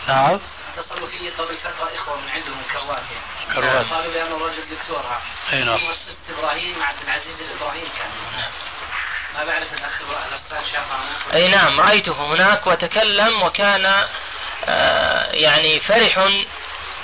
[0.07, 0.39] نعم؟
[0.78, 3.03] اتصلوا في قبل فترة إخوة من عندهم من كروات
[3.56, 5.22] يعني كروات قالوا الرجل دكتور ها
[5.54, 5.80] أي نعم.
[5.80, 8.10] مؤسسه إبراهيم عبد العزيز الإبراهيم كان.
[9.38, 10.02] ما بعرف الاخ
[11.34, 14.06] أي نعم رأيته هناك وتكلم وكان
[14.66, 16.30] آه يعني فرح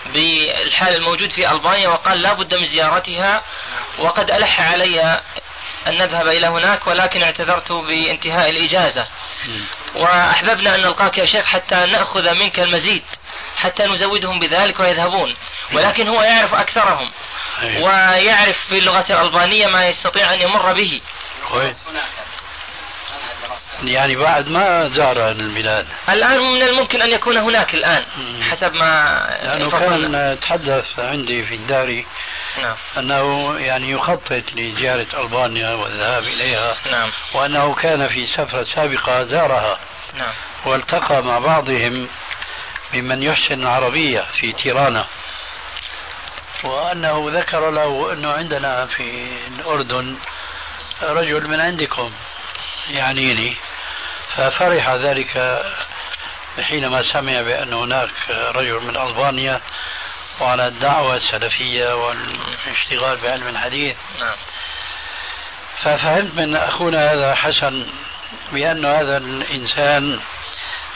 [0.06, 3.42] بالحال الموجود في ألبانيا وقال لا بد من زيارتها.
[4.00, 5.22] وقد ألح علي
[5.88, 9.08] أن نذهب إلى هناك ولكن اعتذرت بانتهاء الإجازة.
[9.96, 13.04] وأحببنا أن نلقاك يا شيخ حتى نأخذ منك المزيد.
[13.58, 15.36] حتى نزودهم بذلك ويذهبون.
[15.74, 17.12] ولكن هو يعرف أكثرهم.
[17.62, 17.84] أيوة.
[17.86, 21.02] ويعرف في اللغة الألبانية ما يستطيع أن يمر به.
[23.84, 28.06] يعني بعد ما زار البلاد الآن من الممكن أن يكون هناك الآن
[28.42, 32.04] حسب ما لأنه كان تحدث عندي في الدار
[32.62, 32.76] نعم.
[32.98, 36.76] أنه يعني يخطط لزيارة ألبانيا والذهاب إليها.
[36.92, 37.12] نعم.
[37.34, 39.80] وأنه كان في سفرة سابقة زارها.
[40.18, 40.34] نعم.
[40.66, 42.08] والتقى مع بعضهم
[42.94, 45.06] ممن يحسن العربية في تيرانا.
[46.64, 50.18] وأنه ذكر له أنه عندنا في الأردن
[51.02, 52.12] رجل من عندكم
[52.90, 53.56] يعنيني.
[54.36, 55.64] ففرح ذلك
[56.62, 59.62] حينما سمع بأن هناك رجل من ألبانيا
[60.40, 63.98] وعلى الدعوة السلفية والاشتغال بعلم الحديث.
[64.20, 64.36] نعم.
[65.82, 67.88] ففهمت من أخونا هذا حسن
[68.52, 70.20] بأن هذا الإنسان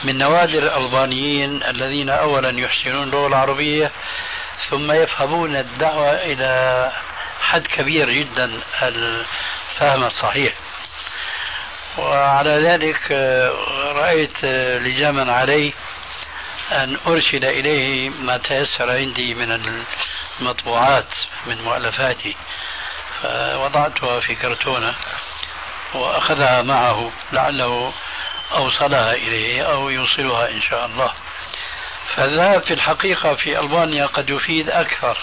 [0.04, 3.90] من نوادر الألبانيين الذين أولا يحسنون اللغة العربية
[4.70, 6.92] ثم يفهمون الدعوة إلى
[7.40, 10.54] حد كبير جدا الفهم الصحيح.
[11.98, 13.12] وعلى ذلك
[13.94, 14.44] رأيت
[14.84, 15.72] لزاما علي
[16.72, 19.82] أن أرسل إليه ما تيسر عندي من
[20.40, 21.08] المطبوعات
[21.46, 22.36] من مؤلفاتي.
[23.22, 24.94] فوضعتها في كرتونة
[25.94, 27.92] وأخذها معه لعله
[28.56, 31.12] أوصلها إليه أو يوصلها إن شاء الله.
[32.14, 35.18] فالذهاب في الحقيقة في ألبانيا قد يفيد أكثر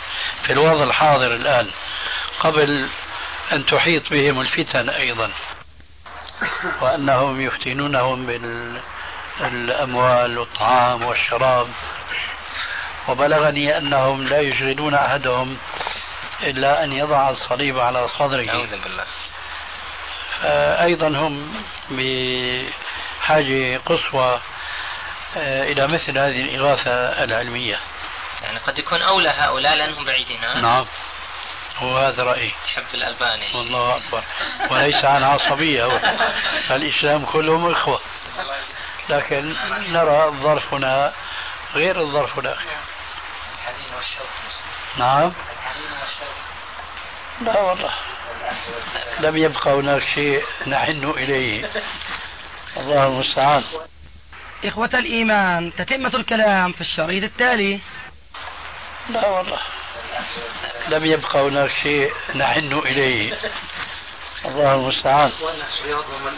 [0.46, 1.72] في الوضع الحاضر الآن
[2.40, 2.90] قبل
[3.52, 5.32] أن تحيط بهم الفتن أيضا
[6.82, 8.26] وأنهم يفتنونهم
[9.40, 11.68] بالأموال والطعام والشراب.
[13.08, 15.58] وبلغني أنهم لا يشغلون أحدهم
[16.44, 18.50] إلا أن يضع الصليب على صدره.
[18.50, 19.06] أعوذ بالله.
[20.42, 21.54] فأيضا هم
[23.30, 24.42] بحاجة قصوى
[25.38, 27.80] آه، إلى مثل هذه الإغاثة العلمية.
[28.42, 30.86] يعني قد يكون أولى هؤلاء لأنهم بعيدين نعم.
[31.78, 32.52] هو هذا رأيي.
[32.66, 33.48] تحب الألباني.
[33.56, 34.24] والله أكبر.
[34.72, 36.02] وليس عن عصبية
[36.72, 38.00] الإسلام كلهم إخوة.
[39.10, 39.56] لكن
[39.88, 41.14] نرى الظرف هنا
[41.74, 42.58] غير الظرف هناك
[44.98, 45.34] نعم.
[47.42, 47.94] لا والله.
[49.20, 51.70] لم يبقى هناك شيء نحن إليه.
[52.78, 53.64] الله المستعان.
[54.66, 57.80] إخوة الإيمان تتمة الكلام في الشريط التالي.
[59.10, 59.60] لا والله.
[60.88, 63.38] لم يبقى هناك شيء نحن إليه.
[64.46, 65.32] الله المستعان.
[65.86, 66.34] رياض ومن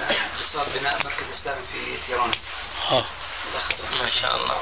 [0.76, 2.32] بناء مركز إسلامي في تيران
[3.92, 4.62] ما شاء الله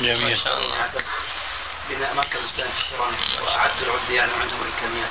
[0.00, 0.30] جميل.
[0.30, 0.90] ما شاء الله
[1.90, 3.14] بناء مركز اسلامي في تيران
[3.46, 5.10] واعدوا العده يعني وعندهم الامكانيات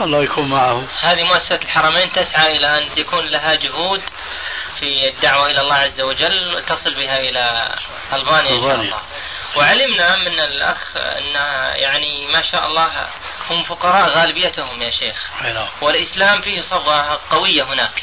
[0.00, 0.88] الله يكون معهم.
[1.00, 4.02] هذه مؤسسة الحرمين تسعى إلى أن يكون لها جهود
[4.80, 7.74] في الدعوة إلى الله عز وجل تصل بها إلى
[8.12, 9.00] ألبانيا إن شاء الله.
[9.56, 11.34] وعلمنا من الأخ أن
[11.76, 13.08] يعني ما شاء الله
[13.50, 15.30] هم فقراء غالبيتهم يا شيخ.
[15.42, 15.68] نعم.
[15.80, 18.02] والإسلام فيه صبغة قوية هناك.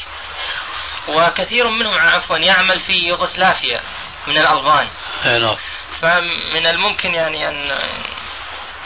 [1.08, 3.80] وكثير منهم عفوا يعمل في يوغوسلافيا
[4.26, 4.88] من الألبان.
[5.24, 5.56] نعم.
[6.00, 7.78] فمن الممكن يعني أن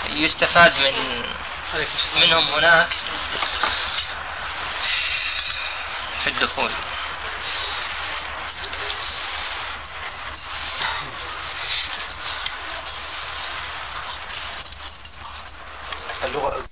[0.09, 1.23] يستفاد من
[2.21, 2.89] منهم هناك
[6.25, 6.71] في الدخول.
[16.25, 16.67] اللغة